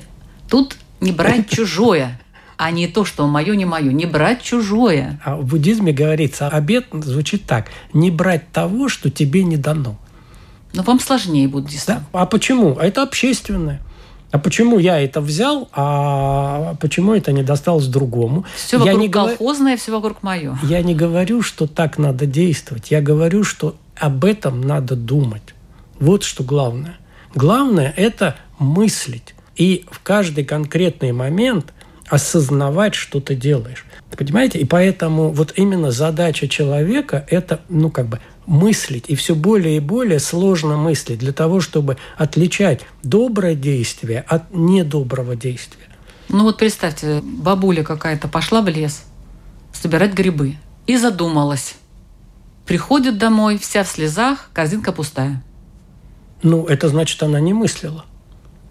тут 0.49 0.78
не 0.99 1.12
брать 1.12 1.49
чужое, 1.52 2.19
а 2.58 2.71
не 2.71 2.88
то, 2.88 3.06
что 3.06 3.28
мое, 3.28 3.56
не 3.56 3.65
мое. 3.65 3.91
Не 3.91 4.06
брать 4.06 4.41
чужое. 4.41 5.19
А 5.23 5.36
в 5.36 5.45
буддизме 5.45 5.91
говорится, 5.91 6.47
обет 6.47 6.88
звучит 6.91 7.45
так. 7.45 7.67
Не 7.93 8.12
брать 8.12 8.52
того, 8.52 8.89
что 8.89 9.10
тебе 9.10 9.43
не 9.43 9.58
дано. 9.58 9.97
Но 10.73 10.84
вам 10.84 10.99
сложнее 10.99 11.47
буддистам. 11.47 12.06
Да? 12.13 12.21
А 12.21 12.26
почему? 12.26 12.78
А 12.80 12.86
это 12.86 13.04
общественное. 13.04 13.82
А 14.32 14.39
почему 14.39 14.80
я 14.80 14.99
это 14.99 15.21
взял, 15.21 15.69
а 15.73 16.73
почему 16.82 17.13
это 17.13 17.32
не 17.32 17.43
досталось 17.43 17.86
другому? 17.86 18.45
Все 18.56 18.78
я, 18.78 18.86
вокруг 18.86 19.02
не 19.02 19.08
говорю, 19.08 19.38
колхозное, 19.38 19.78
все 19.78 19.91
вокруг 19.91 20.23
мое. 20.23 20.58
я 20.63 20.82
не 20.82 20.95
говорю, 20.95 21.43
что 21.43 21.67
так 21.67 21.99
надо 21.99 22.26
действовать. 22.26 22.89
Я 22.89 23.02
говорю, 23.02 23.43
что 23.43 23.76
об 23.95 24.26
этом 24.26 24.62
надо 24.62 24.95
думать. 24.95 25.54
Вот 25.99 26.23
что 26.23 26.43
главное. 26.43 26.97
Главное– 27.35 27.93
это 27.97 28.35
мыслить. 28.59 29.35
И 29.55 29.85
в 29.91 29.99
каждый 30.01 30.45
конкретный 30.45 31.11
момент 31.11 31.73
осознавать, 32.07 32.95
что 32.95 33.19
ты 33.19 33.35
делаешь. 33.35 33.85
Понимаете? 34.15 34.59
И 34.59 34.65
поэтому 34.65 35.31
вот 35.31 35.53
именно 35.55 35.91
задача 35.91 36.47
человека– 36.47 37.25
это, 37.29 37.61
ну, 37.69 37.89
как 37.89 38.07
бы, 38.07 38.19
мыслить. 38.45 39.05
И 39.07 39.15
все 39.15 39.35
более 39.35 39.77
и 39.77 39.79
более 39.79 40.19
сложно 40.19 40.77
мыслить 40.77 41.19
для 41.19 41.33
того, 41.33 41.59
чтобы 41.59 41.97
отличать 42.17 42.81
доброе 43.01 43.55
действие 43.55 44.23
от 44.27 44.53
недоброго 44.53 45.35
действия. 45.35 45.87
Ну 46.29 46.43
вот 46.43 46.57
представьте, 46.57 47.21
бабуля 47.23 47.83
какая-то 47.83 48.27
пошла 48.27 48.61
в 48.61 48.67
лес 48.67 49.03
собирать 49.73 50.13
грибы 50.13 50.55
и 50.87 50.97
задумалась. 50.97 51.75
Приходит 52.65 53.17
домой, 53.17 53.57
вся 53.57 53.83
в 53.83 53.87
слезах, 53.87 54.49
корзинка 54.53 54.91
пустая. 54.91 55.43
Ну, 56.43 56.65
это 56.65 56.88
значит, 56.89 57.23
она 57.23 57.39
не 57.39 57.53
мыслила. 57.53 58.06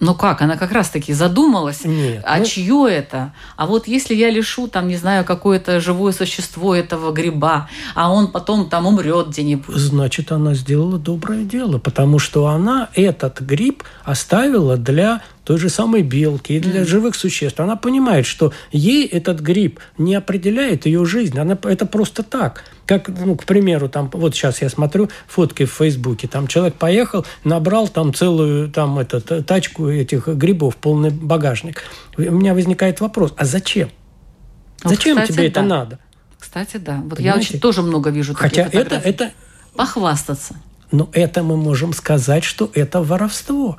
Ну 0.03 0.17
как, 0.17 0.43
она 0.43 0.57
как 0.57 0.73
раз-таки 0.73 1.13
задумалась, 1.13 1.85
Нет, 1.85 2.25
а 2.27 2.39
ну- 2.39 2.45
чье 2.45 2.87
это? 2.91 3.33
А 3.57 3.67
вот 3.67 3.87
если 3.87 4.17
я 4.17 4.31
лишу, 4.31 4.67
там, 4.67 4.89
не 4.89 4.97
знаю, 4.97 5.25
какое-то 5.25 5.79
живое 5.79 6.11
существо 6.11 6.75
этого 6.75 7.13
гриба, 7.13 7.69
а 7.95 8.13
он 8.13 8.33
потом 8.33 8.69
там 8.69 8.89
умрет 8.89 9.29
где-нибудь. 9.29 9.77
Значит, 9.77 10.33
она 10.33 10.55
сделала 10.55 10.99
доброе 10.99 11.45
дело, 11.45 11.79
потому 11.79 12.19
что 12.19 12.49
она 12.49 12.89
этот 12.95 13.43
гриб 13.43 13.85
оставила 14.03 14.77
для 14.77 15.23
той 15.45 15.59
же 15.59 15.69
самой 15.69 16.03
белки 16.03 16.53
и 16.53 16.61
для 16.61 16.85
живых 16.85 17.17
существ. 17.17 17.59
Она 17.61 17.77
понимает, 17.77 18.27
что 18.27 18.53
ей 18.71 19.07
этот 19.07 19.41
гриб 19.41 19.81
не 19.99 20.15
определяет 20.15 20.87
ее 20.87 21.05
жизнь. 21.05 21.39
Она, 21.39 21.59
это 21.65 21.87
просто 21.87 22.23
так. 22.23 22.65
Как, 22.87 23.09
ну, 23.09 23.37
к 23.37 23.45
примеру, 23.45 23.89
там, 23.89 24.11
вот 24.13 24.35
сейчас 24.35 24.63
я 24.63 24.69
смотрю 24.69 25.09
фотки 25.27 25.65
в 25.65 25.73
Фейсбуке, 25.73 26.29
там 26.29 26.47
человек 26.47 26.75
поехал, 26.75 27.25
набрал 27.45 27.89
там 27.89 28.15
целую 28.15 28.71
там, 28.71 28.99
этот, 28.99 29.47
тачку 29.47 29.89
этих 29.89 30.29
грибов, 30.29 30.77
полный 30.77 31.11
багажник. 31.11 31.83
У 32.17 32.23
меня 32.23 32.55
возникает 32.55 33.01
вопрос, 33.01 33.33
а 33.37 33.45
зачем? 33.45 33.91
Вот, 34.83 34.95
Зачем 34.95 35.17
кстати, 35.17 35.33
тебе 35.33 35.47
это 35.49 35.61
да. 35.61 35.67
надо? 35.67 35.99
Кстати, 36.39 36.77
да. 36.77 37.01
Вот 37.05 37.21
я 37.21 37.33
Понимаете? 37.33 37.49
очень 37.51 37.61
тоже 37.61 37.83
много 37.83 38.11
вижу 38.11 38.35
таких 38.35 38.65
Хотя 38.65 38.79
это, 38.81 38.97
это 38.97 39.33
Похвастаться. 39.75 40.57
Но 40.91 41.09
это 41.13 41.43
мы 41.43 41.57
можем 41.57 41.93
сказать, 41.93 42.45
что 42.45 42.71
это 42.75 43.01
воровство. 43.03 43.79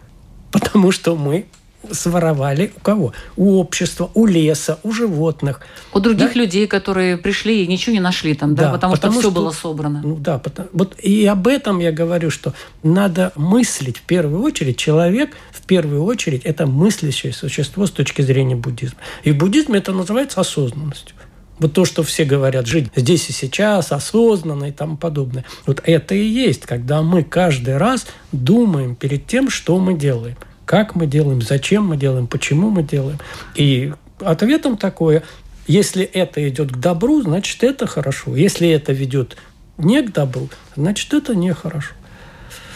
Потому 0.53 0.91
что 0.91 1.15
мы 1.17 1.45
своровали 1.91 2.71
у 2.77 2.79
кого? 2.79 3.13
У 3.35 3.59
общества, 3.59 4.09
у 4.13 4.25
леса, 4.25 4.79
у 4.83 4.93
животных. 4.93 5.59
У 5.93 5.99
других 5.99 6.33
Да. 6.33 6.39
людей, 6.39 6.65
которые 6.67 7.17
пришли 7.17 7.63
и 7.63 7.67
ничего 7.67 7.93
не 7.93 7.99
нашли 7.99 8.33
там, 8.35 8.55
да, 8.55 8.63
Да, 8.67 8.71
потому, 8.71 8.93
потому 8.93 9.13
что 9.13 9.21
все 9.21 9.29
что- 9.31 9.39
было 9.41 9.51
собрано. 9.51 10.01
Ну 10.03 10.15
да, 10.15 10.39
потому- 10.39 10.69
вот 10.71 10.95
и 11.03 11.25
об 11.25 11.45
этом 11.47 11.79
я 11.79 11.91
говорю, 11.91 12.29
что 12.31 12.53
надо 12.83 13.33
мыслить 13.35 13.97
в 13.97 14.01
первую 14.03 14.41
очередь. 14.43 14.77
Человек 14.77 15.35
в 15.51 15.61
первую 15.65 16.03
очередь 16.05 16.43
это 16.45 16.65
мыслящее 16.67 17.33
существо 17.33 17.85
с 17.85 17.91
точки 17.91 18.21
зрения 18.21 18.55
буддизма. 18.55 18.99
И 19.23 19.31
в 19.31 19.37
буддизме 19.37 19.79
это 19.79 19.91
называется 19.91 20.39
осознанностью. 20.39 21.15
Вот 21.63 21.71
то, 21.71 21.86
что 21.86 22.04
все 22.04 22.26
говорят, 22.26 22.67
жить 22.67 22.91
здесь 22.93 23.30
и 23.30 23.32
сейчас, 23.32 23.93
осознанно 23.93 24.65
и 24.65 24.71
тому 24.73 24.97
подобное. 24.97 25.45
Вот 25.65 25.82
это 25.86 26.13
и 26.13 26.21
есть, 26.21 26.65
когда 26.65 27.02
мы 27.02 27.23
каждый 27.23 27.78
раз 27.78 28.06
думаем 28.34 28.95
перед 28.95 29.28
тем, 29.28 29.49
что 29.49 29.80
мы 29.80 29.93
делаем. 29.93 30.36
Как 30.65 30.93
мы 30.93 31.08
делаем, 31.08 31.41
зачем 31.41 31.88
мы 31.88 31.95
делаем, 31.95 32.28
почему 32.28 32.69
мы 32.69 32.84
делаем. 32.84 33.17
И 33.56 33.93
ответом 34.19 34.76
такое, 34.76 35.23
если 35.65 36.04
это 36.04 36.45
идет 36.49 36.73
к 36.73 36.76
добру, 36.76 37.21
значит, 37.21 37.63
это 37.63 37.88
хорошо. 37.88 38.36
Если 38.36 38.67
это 38.67 38.91
ведет 38.91 39.38
не 39.78 40.02
к 40.02 40.12
добру, 40.12 40.49
значит, 40.76 41.13
это 41.13 41.34
нехорошо. 41.34 41.93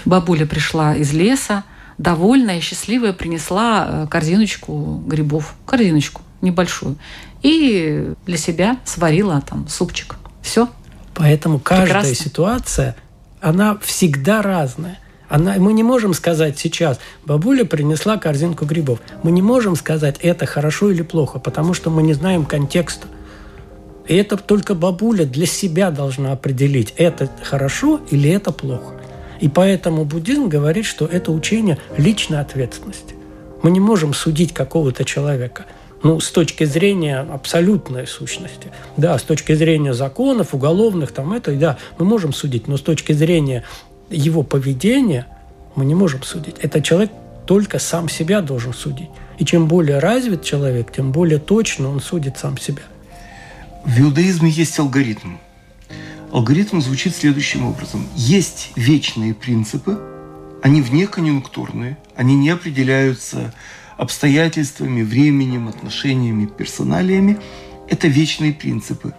Бабуля 0.05 0.45
пришла 0.45 0.95
из 0.95 1.11
леса, 1.11 1.65
довольная, 1.97 2.61
счастливая, 2.61 3.11
принесла 3.11 3.87
э, 3.89 4.07
корзиночку 4.09 5.03
грибов, 5.05 5.55
корзиночку 5.65 6.21
небольшую, 6.41 6.97
и 7.41 8.13
для 8.25 8.37
себя 8.37 8.77
сварила 8.85 9.41
там 9.41 9.67
супчик. 9.67 10.15
Все. 10.41 10.69
Поэтому 11.13 11.59
каждая 11.59 12.01
Прекрасно. 12.01 12.15
ситуация, 12.15 12.95
она 13.41 13.77
всегда 13.81 14.41
разная. 14.41 14.99
Она, 15.29 15.55
мы 15.57 15.73
не 15.73 15.83
можем 15.83 16.13
сказать 16.13 16.57
сейчас, 16.57 16.99
бабуля 17.25 17.65
принесла 17.65 18.17
корзинку 18.17 18.65
грибов. 18.65 18.99
Мы 19.23 19.31
не 19.31 19.41
можем 19.41 19.75
сказать, 19.75 20.17
это 20.21 20.45
хорошо 20.45 20.89
или 20.89 21.01
плохо, 21.01 21.37
потому 21.39 21.73
что 21.73 21.89
мы 21.89 22.01
не 22.01 22.13
знаем 22.13 22.45
контекста. 22.45 23.07
И 24.07 24.15
это 24.15 24.37
только 24.37 24.73
бабуля 24.73 25.25
для 25.25 25.45
себя 25.45 25.91
должна 25.91 26.31
определить, 26.31 26.93
это 26.95 27.29
хорошо 27.43 27.99
или 28.09 28.29
это 28.29 28.51
плохо. 28.51 28.93
И 29.41 29.49
поэтому 29.49 30.05
буддизм 30.05 30.47
говорит, 30.47 30.85
что 30.85 31.05
это 31.05 31.31
учение 31.31 31.77
личной 31.97 32.39
ответственности. 32.39 33.15
Мы 33.63 33.71
не 33.71 33.79
можем 33.79 34.13
судить 34.13 34.53
какого-то 34.53 35.03
человека. 35.03 35.65
Ну, 36.03 36.19
с 36.19 36.29
точки 36.31 36.63
зрения 36.63 37.19
абсолютной 37.19 38.05
сущности. 38.07 38.71
Да, 38.97 39.17
с 39.17 39.23
точки 39.23 39.53
зрения 39.55 39.93
законов, 39.93 40.53
уголовных, 40.53 41.11
там 41.11 41.33
это, 41.33 41.53
да, 41.53 41.77
мы 41.97 42.05
можем 42.05 42.33
судить. 42.33 42.67
Но 42.67 42.77
с 42.77 42.81
точки 42.81 43.13
зрения 43.13 43.63
его 44.09 44.43
поведения 44.43 45.27
мы 45.75 45.85
не 45.85 45.95
можем 45.95 46.23
судить. 46.23 46.55
Это 46.61 46.81
человек 46.81 47.11
только 47.45 47.79
сам 47.79 48.09
себя 48.09 48.41
должен 48.41 48.73
судить. 48.73 49.09
И 49.39 49.45
чем 49.45 49.67
более 49.67 49.99
развит 49.99 50.43
человек, 50.43 50.91
тем 50.91 51.11
более 51.11 51.39
точно 51.39 51.89
он 51.89 51.99
судит 51.99 52.37
сам 52.37 52.57
себя. 52.57 52.83
В 53.85 53.99
иудаизме 53.99 54.49
есть 54.49 54.77
алгоритм. 54.79 55.37
Алгоритм 56.31 56.81
звучит 56.81 57.15
следующим 57.15 57.65
образом. 57.65 58.05
Есть 58.15 58.71
вечные 58.75 59.33
принципы, 59.33 59.97
они 60.61 60.81
вне 60.81 61.07
конъюнктурные, 61.07 61.97
они 62.15 62.35
не 62.35 62.49
определяются 62.49 63.53
обстоятельствами, 63.97 65.01
временем, 65.01 65.67
отношениями, 65.67 66.45
персоналиями. 66.45 67.37
Это 67.89 68.07
вечные 68.07 68.53
принципы. 68.53 69.13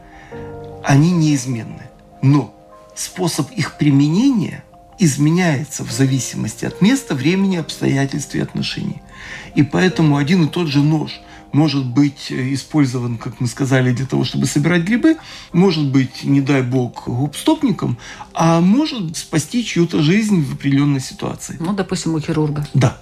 Они 0.84 1.10
неизменны. 1.10 1.82
Но 2.22 2.54
способ 2.94 3.50
их 3.52 3.76
применения 3.76 4.64
изменяется 4.98 5.84
в 5.84 5.92
зависимости 5.92 6.64
от 6.64 6.80
места, 6.80 7.14
времени, 7.14 7.56
обстоятельств 7.56 8.34
и 8.34 8.40
отношений. 8.40 9.00
И 9.54 9.62
поэтому 9.62 10.16
один 10.16 10.44
и 10.44 10.48
тот 10.48 10.68
же 10.68 10.80
нож 10.80 11.20
может 11.52 11.86
быть 11.86 12.30
э, 12.30 12.52
использован, 12.52 13.16
как 13.16 13.40
мы 13.40 13.46
сказали, 13.46 13.92
для 13.92 14.06
того, 14.06 14.24
чтобы 14.24 14.46
собирать 14.46 14.82
грибы, 14.82 15.16
может 15.52 15.90
быть, 15.90 16.24
не 16.24 16.40
дай 16.40 16.62
бог, 16.62 17.08
губстопником, 17.08 17.98
а 18.34 18.60
может 18.60 19.16
спасти 19.16 19.64
чью-то 19.64 20.02
жизнь 20.02 20.44
в 20.44 20.54
определенной 20.54 21.00
ситуации. 21.00 21.56
Ну, 21.58 21.72
допустим, 21.72 22.14
у 22.14 22.20
хирурга. 22.20 22.66
Да. 22.74 22.98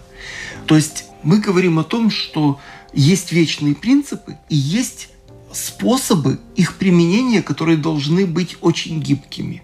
То 0.67 0.77
есть 0.77 1.06
мы 1.23 1.39
говорим 1.39 1.79
о 1.79 1.85
том, 1.85 2.11
что 2.11 2.61
есть 2.93 3.33
вечные 3.33 3.75
принципы 3.75 4.39
и 4.49 4.57
есть 4.57 5.11
способы 5.53 6.39
их 6.55 6.77
применения, 6.77 7.43
которые 7.43 7.79
должны 7.79 8.27
быть 8.27 8.57
очень 8.61 9.01
гибкими. 9.01 9.63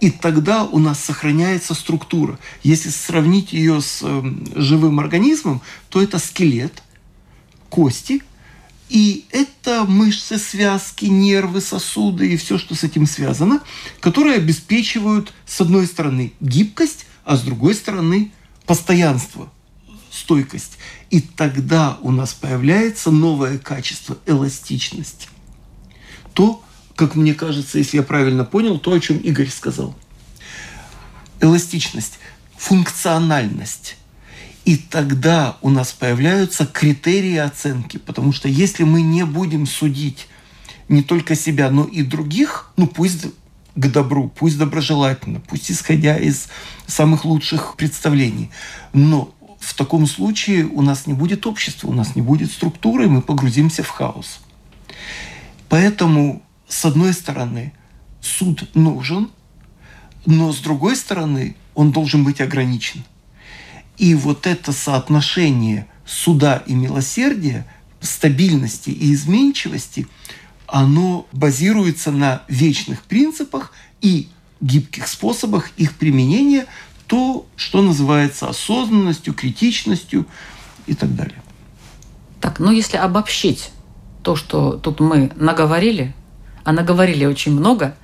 И 0.00 0.10
тогда 0.10 0.64
у 0.64 0.78
нас 0.78 1.00
сохраняется 1.00 1.74
структура. 1.74 2.38
Если 2.62 2.88
сравнить 2.90 3.52
ее 3.52 3.80
с 3.80 4.00
э, 4.02 4.22
живым 4.54 5.00
организмом, 5.00 5.60
то 5.88 6.00
это 6.00 6.18
скелет, 6.18 6.82
кости, 7.68 8.22
и 8.88 9.26
это 9.30 9.84
мышцы, 9.84 10.38
связки, 10.38 11.06
нервы, 11.06 11.60
сосуды 11.60 12.32
и 12.32 12.36
все, 12.36 12.58
что 12.58 12.74
с 12.74 12.84
этим 12.84 13.06
связано, 13.06 13.60
которые 14.00 14.36
обеспечивают, 14.36 15.32
с 15.46 15.60
одной 15.60 15.86
стороны, 15.86 16.32
гибкость, 16.40 17.06
а 17.24 17.36
с 17.36 17.42
другой 17.42 17.74
стороны, 17.74 18.32
постоянство, 18.66 19.52
стойкость. 20.28 20.76
И 21.08 21.22
тогда 21.22 21.96
у 22.02 22.10
нас 22.10 22.34
появляется 22.34 23.10
новое 23.10 23.56
качество– 23.56 24.18
эластичность. 24.26 25.28
То, 26.34 26.62
как 26.96 27.14
мне 27.14 27.32
кажется, 27.32 27.78
если 27.78 27.96
я 27.96 28.02
правильно 28.02 28.44
понял, 28.44 28.78
то, 28.78 28.92
о 28.92 29.00
чем 29.00 29.16
Игорь 29.16 29.48
сказал. 29.48 29.96
Эластичность, 31.40 32.18
функциональность. 32.58 33.96
И 34.66 34.76
тогда 34.76 35.56
у 35.62 35.70
нас 35.70 35.92
появляются 35.92 36.66
критерии 36.66 37.38
оценки, 37.38 37.96
потому 37.96 38.32
что 38.32 38.48
если 38.48 38.84
мы 38.84 39.00
не 39.00 39.24
будем 39.24 39.66
судить 39.66 40.28
не 40.90 41.02
только 41.02 41.34
себя, 41.36 41.70
но 41.70 41.84
и 41.84 42.02
других, 42.02 42.70
ну 42.76 42.86
пусть 42.86 43.28
к 43.74 43.86
добру, 43.86 44.28
пусть 44.28 44.58
доброжелательно, 44.58 45.40
пусть 45.40 45.70
исходя 45.70 46.18
из 46.18 46.48
самых 46.86 47.24
лучших 47.24 47.76
представлений, 47.76 48.50
но 48.92 49.34
в 49.58 49.74
таком 49.74 50.06
случае 50.06 50.66
у 50.66 50.82
нас 50.82 51.06
не 51.06 51.14
будет 51.14 51.46
общества, 51.46 51.88
у 51.88 51.92
нас 51.92 52.16
не 52.16 52.22
будет 52.22 52.50
структуры, 52.50 53.08
мы 53.08 53.22
погрузимся 53.22 53.82
в 53.82 53.88
хаос. 53.88 54.40
Поэтому, 55.68 56.42
с 56.68 56.84
одной 56.84 57.12
стороны, 57.12 57.72
суд 58.20 58.68
нужен, 58.74 59.30
но 60.26 60.52
с 60.52 60.58
другой 60.58 60.96
стороны, 60.96 61.56
он 61.74 61.90
должен 61.90 62.24
быть 62.24 62.40
ограничен. 62.40 63.04
И 63.96 64.14
вот 64.14 64.46
это 64.46 64.72
соотношение 64.72 65.86
суда 66.06 66.62
и 66.66 66.74
милосердия, 66.74 67.66
стабильности 68.00 68.90
и 68.90 69.12
изменчивости, 69.12 70.06
оно 70.66 71.26
базируется 71.32 72.10
на 72.10 72.42
вечных 72.48 73.02
принципах 73.02 73.72
и 74.00 74.28
гибких 74.60 75.08
способах 75.08 75.70
их 75.76 75.96
применения, 75.96 76.66
то, 77.08 77.46
что 77.56 77.82
называется 77.82 78.48
осознанностью, 78.48 79.34
критичностью 79.34 80.26
и 80.86 80.94
так 80.94 81.16
далее. 81.16 81.42
Так, 82.40 82.60
ну 82.60 82.70
если 82.70 82.98
обобщить 82.98 83.70
то, 84.22 84.36
что 84.36 84.72
тут 84.72 85.00
мы 85.00 85.32
наговорили, 85.34 86.14
а 86.64 86.72
наговорили 86.72 87.24
очень 87.24 87.52
много, 87.52 87.96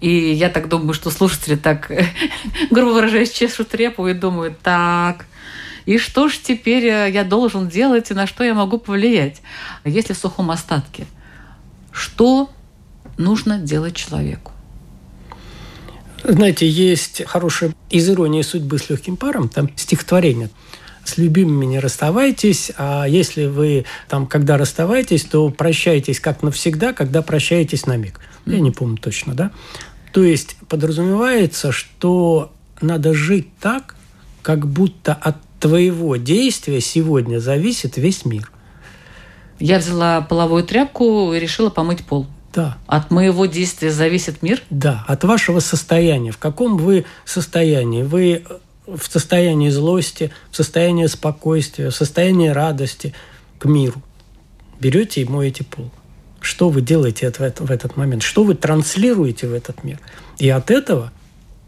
и 0.00 0.32
я 0.32 0.50
так 0.50 0.68
думаю, 0.68 0.92
что 0.92 1.10
слушатели 1.10 1.56
так, 1.56 1.90
грубо 2.70 2.90
выражаясь, 2.90 3.32
чешут 3.32 3.74
репу 3.74 4.06
и 4.06 4.14
думают, 4.14 4.60
так, 4.60 5.26
и 5.86 5.98
что 5.98 6.28
ж 6.28 6.38
теперь 6.38 6.86
э, 6.86 7.10
я 7.10 7.24
должен 7.24 7.68
делать, 7.68 8.10
и 8.10 8.14
на 8.14 8.26
что 8.26 8.44
я 8.44 8.54
могу 8.54 8.78
повлиять? 8.78 9.42
Если 9.84 10.12
в 10.12 10.18
сухом 10.18 10.50
остатке, 10.50 11.06
что 11.90 12.50
нужно 13.18 13.58
делать 13.58 13.96
человеку? 13.96 14.52
Знаете, 16.24 16.68
есть 16.68 17.22
хорошая 17.26 17.74
из 17.90 18.08
иронии 18.08 18.42
судьбы 18.42 18.78
с 18.78 18.88
легким 18.90 19.16
паром, 19.16 19.48
там 19.48 19.70
стихотворение 19.76 20.50
с 21.04 21.18
любимыми 21.18 21.66
не 21.66 21.78
расставайтесь, 21.80 22.70
а 22.76 23.06
если 23.06 23.46
вы 23.46 23.84
там, 24.08 24.26
когда 24.26 24.56
расставаетесь, 24.56 25.24
то 25.24 25.50
прощайтесь 25.50 26.20
как 26.20 26.42
навсегда, 26.42 26.92
когда 26.92 27.22
прощаетесь 27.22 27.86
на 27.86 27.96
миг. 27.96 28.20
Я 28.46 28.60
не 28.60 28.70
помню 28.70 28.98
точно, 28.98 29.34
да? 29.34 29.50
То 30.12 30.22
есть 30.22 30.56
подразумевается, 30.68 31.72
что 31.72 32.52
надо 32.80 33.14
жить 33.14 33.48
так, 33.60 33.96
как 34.42 34.66
будто 34.66 35.14
от 35.14 35.36
твоего 35.60 36.16
действия 36.16 36.80
сегодня 36.80 37.38
зависит 37.38 37.96
весь 37.96 38.24
мир. 38.24 38.50
Я 39.58 39.78
взяла 39.78 40.20
половую 40.20 40.64
тряпку 40.64 41.32
и 41.32 41.40
решила 41.40 41.70
помыть 41.70 42.04
пол. 42.04 42.26
Да. 42.52 42.78
От 42.86 43.10
моего 43.10 43.46
действия 43.46 43.90
зависит 43.90 44.42
мир? 44.42 44.62
Да, 44.70 45.04
от 45.08 45.24
вашего 45.24 45.60
состояния. 45.60 46.32
В 46.32 46.38
каком 46.38 46.76
вы 46.76 47.06
состоянии? 47.24 48.02
Вы 48.02 48.44
в 48.86 49.02
состоянии 49.04 49.70
злости, 49.70 50.32
в 50.50 50.56
состоянии 50.56 51.06
спокойствия, 51.06 51.90
в 51.90 51.94
состоянии 51.94 52.48
радости 52.48 53.14
к 53.58 53.64
миру. 53.64 54.02
Берете 54.80 55.22
и 55.22 55.24
моете 55.24 55.64
пол. 55.64 55.90
Что 56.40 56.68
вы 56.68 56.82
делаете 56.82 57.30
в 57.30 57.40
этот, 57.40 57.68
в 57.68 57.70
этот 57.70 57.96
момент? 57.96 58.22
Что 58.22 58.42
вы 58.42 58.54
транслируете 58.54 59.46
в 59.46 59.54
этот 59.54 59.84
мир? 59.84 60.00
И 60.38 60.48
от 60.48 60.70
этого 60.70 61.12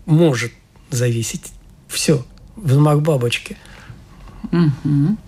может 0.05 0.53
зависеть 0.91 1.53
все. 1.89 2.25
Взмах 2.57 3.01
бабочки. 3.01 3.57
Мгм. 4.51 5.19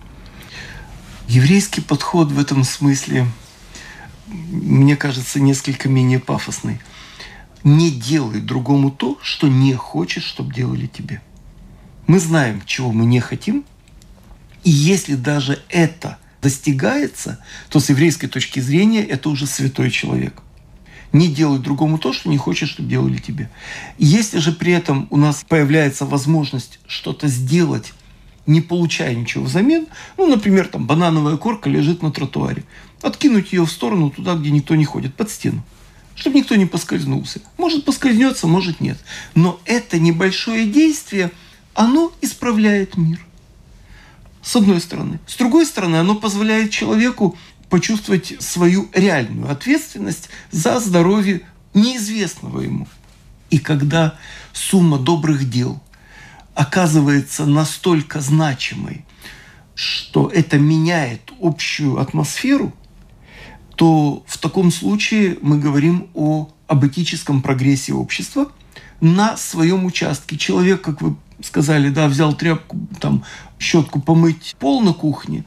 Еврейский 1.27 1.81
подход 1.81 2.29
в 2.29 2.39
этом 2.39 2.63
смысле, 2.63 3.27
мне 4.27 4.95
кажется, 4.95 5.39
несколько 5.39 5.89
менее 5.89 6.19
пафосный. 6.19 6.79
Не 7.63 7.89
делай 7.89 8.41
другому 8.41 8.91
то, 8.91 9.17
что 9.21 9.47
не 9.47 9.73
хочешь, 9.73 10.23
чтобы 10.23 10.53
делали 10.53 10.87
тебе. 10.87 11.21
Мы 12.07 12.19
знаем, 12.19 12.61
чего 12.65 12.91
мы 12.91 13.05
не 13.05 13.19
хотим, 13.19 13.65
и 14.63 14.69
если 14.69 15.15
даже 15.15 15.61
это 15.69 16.17
достигается, 16.41 17.43
то 17.69 17.79
с 17.79 17.89
еврейской 17.89 18.27
точки 18.27 18.59
зрения 18.59 19.03
это 19.03 19.29
уже 19.29 19.47
святой 19.47 19.91
человек. 19.91 20.41
Не 21.13 21.27
делай 21.27 21.59
другому 21.59 21.97
то, 21.97 22.13
что 22.13 22.29
не 22.29 22.37
хочешь, 22.37 22.69
чтобы 22.69 22.89
делали 22.89 23.17
тебе. 23.17 23.49
Если 23.97 24.39
же 24.39 24.51
при 24.51 24.73
этом 24.73 25.07
у 25.09 25.17
нас 25.17 25.45
появляется 25.47 26.05
возможность 26.05 26.79
что-то 26.85 27.27
сделать 27.27 27.93
не 28.47 28.61
получая 28.61 29.13
ничего 29.13 29.43
взамен, 29.43 29.87
ну, 30.17 30.25
например, 30.25 30.67
там 30.67 30.87
банановая 30.87 31.37
корка 31.37 31.69
лежит 31.69 32.01
на 32.01 32.11
тротуаре, 32.11 32.63
откинуть 33.01 33.53
ее 33.53 33.65
в 33.65 33.71
сторону 33.71 34.09
туда, 34.09 34.35
где 34.35 34.51
никто 34.51 34.75
не 34.75 34.85
ходит, 34.85 35.15
под 35.15 35.29
стену, 35.29 35.63
чтобы 36.15 36.37
никто 36.37 36.55
не 36.55 36.65
поскользнулся. 36.65 37.41
Может 37.57 37.85
поскользнется, 37.85 38.47
может 38.47 38.81
нет. 38.81 38.97
Но 39.35 39.59
это 39.65 39.99
небольшое 39.99 40.65
действие, 40.65 41.31
оно 41.73 42.11
исправляет 42.21 42.97
мир. 42.97 43.19
С 44.41 44.55
одной 44.55 44.79
стороны. 44.79 45.19
С 45.27 45.35
другой 45.35 45.65
стороны, 45.65 45.97
оно 45.97 46.15
позволяет 46.15 46.71
человеку 46.71 47.37
почувствовать 47.69 48.35
свою 48.39 48.89
реальную 48.93 49.51
ответственность 49.51 50.29
за 50.51 50.79
здоровье 50.79 51.41
неизвестного 51.73 52.61
ему. 52.61 52.87
И 53.49 53.59
когда 53.59 54.15
сумма 54.53 54.97
добрых 54.97 55.49
дел– 55.49 55.81
оказывается 56.57 57.45
настолько 57.45 58.19
значимой, 58.19 59.05
что 59.75 60.27
это 60.27 60.57
меняет 60.57 61.31
общую 61.39 61.99
атмосферу, 61.99 62.73
то 63.77 64.23
в 64.25 64.37
таком 64.39 64.71
случае 64.71 65.37
мы 65.41 65.59
говорим 65.59 66.09
о 66.15 66.49
об 66.67 66.85
этическом 66.85 67.41
прогрессе 67.41 67.93
общества 67.93 68.51
на 68.99 69.37
своем 69.37 69.85
участке. 69.85 70.37
Человек, 70.37 70.81
как 70.81 71.01
вы 71.01 71.15
сказали, 71.41 71.89
да, 71.89 72.07
взял 72.07 72.33
тряпку, 72.33 72.77
там, 72.99 73.23
щетку 73.59 74.01
помыть 74.01 74.55
пол 74.59 74.81
на 74.81 74.93
кухне, 74.93 75.45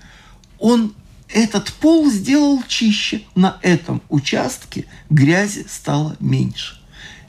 он 0.59 0.95
этот 1.29 1.73
пол 1.73 2.09
сделал 2.09 2.63
чище. 2.67 3.23
На 3.35 3.59
этом 3.63 4.01
участке 4.09 4.87
грязи 5.11 5.67
стало 5.69 6.17
меньше. 6.21 6.81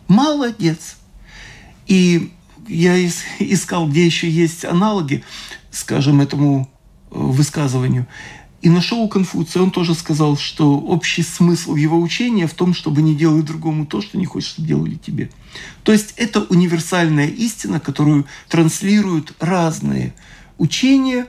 Молодец. 0.08 0.98
И 1.88 2.32
я 2.68 3.04
искал, 3.40 3.88
где 3.88 4.06
еще 4.06 4.30
есть 4.30 4.66
аналоги, 4.66 5.24
скажем, 5.72 6.22
этому 6.22 6.70
э, 7.10 7.16
высказыванию. 7.16 8.08
И 8.62 8.70
нашел 8.70 9.00
у 9.00 9.08
Конфуция, 9.08 9.64
он 9.64 9.72
тоже 9.72 9.96
сказал, 9.96 10.38
что 10.38 10.78
общий 10.78 11.24
смысл 11.24 11.76
его 11.76 12.00
учения 12.00 12.46
в 12.46 12.54
том, 12.54 12.76
чтобы 12.76 13.02
не 13.02 13.16
делать 13.16 13.46
другому 13.46 13.88
то, 13.88 14.02
что 14.02 14.20
не 14.20 14.26
хочешь, 14.26 14.50
чтобы 14.50 14.68
делали 14.68 14.96
тебе. 14.96 15.30
То 15.84 15.92
есть 15.92 16.14
это 16.18 16.42
универсальная 16.42 17.28
истина, 17.28 17.80
которую 17.80 18.26
транслируют 18.50 19.34
разные 19.40 20.14
учения 20.60 21.26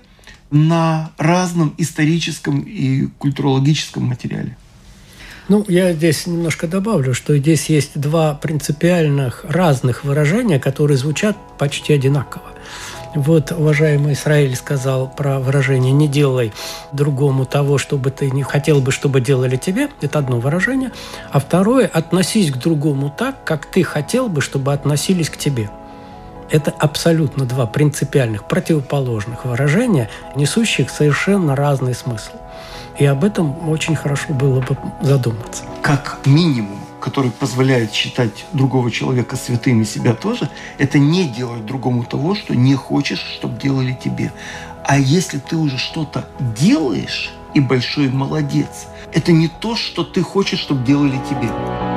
на 0.50 1.12
разном 1.16 1.74
историческом 1.78 2.60
и 2.60 3.06
культурологическом 3.18 4.04
материале. 4.04 4.58
Ну, 5.48 5.64
я 5.68 5.92
здесь 5.92 6.26
немножко 6.26 6.68
добавлю, 6.68 7.14
что 7.14 7.36
здесь 7.36 7.66
есть 7.70 7.98
два 7.98 8.34
принципиальных 8.34 9.44
разных 9.48 10.04
выражения, 10.04 10.60
которые 10.60 10.98
звучат 10.98 11.36
почти 11.58 11.94
одинаково. 11.94 12.44
Вот 13.14 13.52
уважаемый 13.52 14.14
Израиль 14.14 14.56
сказал 14.56 15.06
про 15.06 15.38
выражение 15.38 15.92
«не 15.92 16.08
делай 16.08 16.52
другому 16.92 17.44
того, 17.44 17.76
чтобы 17.76 18.10
ты 18.10 18.30
не 18.30 18.42
хотел 18.42 18.80
бы, 18.80 18.90
чтобы 18.90 19.20
делали 19.20 19.56
тебе». 19.56 19.88
Это 20.00 20.18
одно 20.18 20.40
выражение. 20.40 20.92
А 21.30 21.38
второе– 21.38 21.86
относись 21.92 22.50
к 22.50 22.56
другому 22.56 23.14
так, 23.16 23.44
как 23.44 23.66
ты 23.66 23.82
хотел 23.82 24.28
бы, 24.28 24.40
чтобы 24.40 24.72
относились 24.72 25.28
к 25.28 25.36
тебе. 25.36 25.70
Это 26.50 26.70
абсолютно 26.70 27.44
два 27.44 27.66
принципиальных, 27.66 28.48
противоположных 28.48 29.44
выражения, 29.44 30.10
несущих 30.34 30.90
совершенно 30.90 31.54
разный 31.54 31.94
смысл. 31.94 32.32
И 32.98 33.04
об 33.04 33.24
этом 33.24 33.68
очень 33.68 33.96
хорошо 33.96 34.32
было 34.32 34.60
бы 34.60 34.76
задуматься. 35.02 35.64
Как 35.82 36.18
минимум, 36.24 36.81
который 37.02 37.30
позволяет 37.30 37.92
считать 37.92 38.46
другого 38.52 38.90
человека 38.90 39.36
святым 39.36 39.82
и 39.82 39.84
себя 39.84 40.14
тоже, 40.14 40.48
это 40.78 40.98
не 40.98 41.24
делать 41.24 41.66
другому 41.66 42.04
того, 42.04 42.34
что 42.34 42.54
не 42.54 42.74
хочешь, 42.74 43.20
чтобы 43.20 43.60
делали 43.60 43.98
тебе. 44.02 44.32
А 44.84 44.98
если 44.98 45.38
ты 45.38 45.56
уже 45.56 45.78
что-то 45.78 46.28
делаешь, 46.56 47.32
и 47.54 47.60
большой 47.60 48.08
молодец, 48.08 48.86
это 49.12 49.32
не 49.32 49.48
то, 49.48 49.76
что 49.76 50.04
ты 50.04 50.22
хочешь, 50.22 50.60
чтобы 50.60 50.84
делали 50.86 51.20
тебе. 51.28 51.91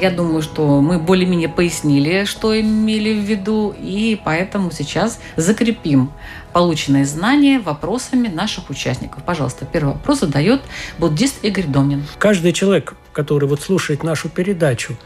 Я 0.00 0.10
думаю, 0.10 0.40
что 0.40 0.80
мы 0.80 0.98
более-менее 0.98 1.50
пояснили, 1.50 2.24
что 2.24 2.58
имели 2.58 3.12
в 3.12 3.22
виду, 3.22 3.74
и 3.78 4.18
поэтому 4.24 4.70
сейчас 4.70 5.20
закрепим 5.36 6.10
полученные 6.54 7.04
знания 7.04 7.58
вопросами 7.58 8.28
наших 8.28 8.70
участников. 8.70 9.22
Пожалуйста, 9.24 9.66
первый 9.66 9.92
вопрос 9.92 10.20
задает 10.20 10.62
буддист 10.98 11.44
Игорь 11.44 11.66
Домнин. 11.66 12.04
Каждый 12.18 12.52
человек, 12.52 12.94
который 13.12 13.46
вот 13.46 13.60
слушает 13.60 14.02
нашу 14.02 14.30
передачу, 14.30 14.96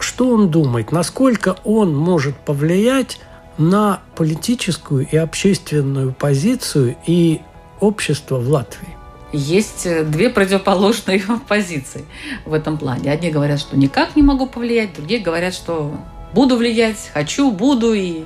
что 0.00 0.30
он 0.30 0.50
думает, 0.50 0.90
насколько 0.90 1.56
он 1.62 1.94
может 1.94 2.36
повлиять 2.36 3.20
на 3.56 4.00
политическую 4.16 5.06
и 5.06 5.16
общественную 5.16 6.12
позицию 6.12 6.96
и 7.06 7.40
общество 7.78 8.38
в 8.40 8.48
Латвии? 8.48 8.99
Есть 9.32 9.86
э, 9.86 10.04
две 10.04 10.30
противоположные 10.30 11.22
позиции 11.48 12.04
в 12.44 12.52
этом 12.52 12.78
плане. 12.78 13.12
Одни 13.12 13.30
говорят, 13.30 13.60
что 13.60 13.76
никак 13.76 14.16
не 14.16 14.22
могу 14.22 14.46
повлиять, 14.46 14.94
другие 14.94 15.20
говорят, 15.20 15.54
что 15.54 15.94
буду 16.32 16.56
влиять, 16.56 17.10
хочу, 17.12 17.50
буду, 17.50 17.92
и 17.92 18.24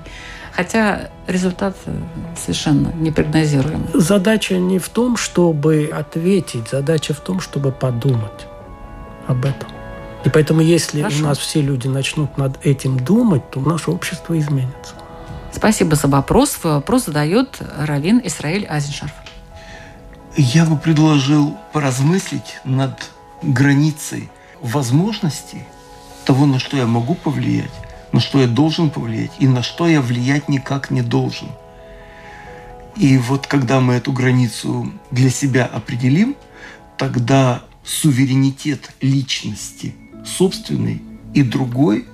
хотя 0.53 1.11
результат 1.27 1.77
э, 1.87 1.97
совершенно 2.37 2.93
непрогнозируемый. 2.95 3.89
Задача 3.95 4.57
не 4.59 4.79
в 4.79 4.89
том, 4.89 5.17
чтобы 5.17 5.91
ответить, 5.93 6.69
задача 6.71 7.15
в 7.15 7.21
том, 7.21 7.41
чтобы 7.41 7.73
подумать 7.73 8.47
об 9.27 9.45
этом. 9.45 9.69
И 10.25 10.31
поэтому, 10.31 10.63
если 10.63 11.03
Хорошо. 11.03 11.23
у 11.23 11.27
нас 11.27 11.39
все 11.39 11.61
люди 11.61 11.87
начнут 11.87 12.39
над 12.39 12.65
этим 12.65 12.99
думать, 12.99 13.51
то 13.51 13.61
наше 13.61 13.91
общество 13.91 14.39
изменится. 14.39 14.95
Спасибо 15.53 15.97
за 15.97 16.09
вопрос. 16.09 16.59
Вопрос 16.63 17.07
задает 17.07 17.59
Равин 17.79 18.21
Исраиль 18.25 18.67
Азиншарф. 18.67 19.13
Я 20.37 20.64
бы 20.64 20.76
предложил 20.76 21.57
поразмыслить 21.72 22.59
над 22.64 23.11
границей 23.43 24.28
возможностей 24.61 25.62
того, 26.24 26.47
на 26.47 26.59
что 26.59 26.76
я 26.76 26.87
могу 26.87 27.14
повлиять, 27.14 27.70
на 28.11 28.18
что 28.18 28.41
я 28.41 28.49
должен 28.49 28.91
повлиять 28.91 29.30
и 29.39 29.47
на 29.47 29.62
что 29.62 29.87
я 29.87 30.01
влиять 30.01 30.49
никак 30.49 30.91
не 30.91 31.03
должен. 31.03 31.49
И 32.97 33.16
вот 33.16 33.47
когда 33.47 33.80
мы 33.80 33.95
эту 33.95 34.12
границу 34.12 34.93
для 35.12 35.30
себя 35.30 35.66
определим, 35.66 36.35
тогда 36.97 37.62
суверенитет 37.85 38.91
личности 39.01 39.95
собственной 40.24 41.01
и 41.32 41.43
другой 41.43 42.07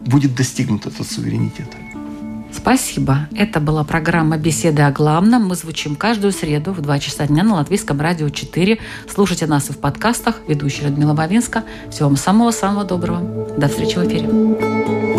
будет 0.00 0.36
достигнут 0.36 0.86
этот 0.86 1.10
суверенитет. 1.10 1.68
Спасибо. 2.56 3.28
Это 3.36 3.60
была 3.60 3.84
программа 3.84 4.36
«Беседы 4.36 4.82
о 4.82 4.90
главном». 4.90 5.46
Мы 5.46 5.56
звучим 5.56 5.96
каждую 5.96 6.32
среду 6.32 6.72
в 6.72 6.80
2 6.80 6.98
часа 6.98 7.26
дня 7.26 7.42
на 7.42 7.56
Латвийском 7.56 8.00
радио 8.00 8.28
4. 8.28 8.78
Слушайте 9.12 9.46
нас 9.46 9.70
и 9.70 9.72
в 9.72 9.78
подкастах. 9.78 10.40
Ведущая 10.48 10.84
Людмила 10.84 11.14
Бавинска. 11.14 11.64
Всего 11.90 12.08
вам 12.08 12.16
самого-самого 12.16 12.84
доброго. 12.84 13.20
До 13.58 13.68
встречи 13.68 13.98
в 13.98 14.06
эфире. 14.06 15.13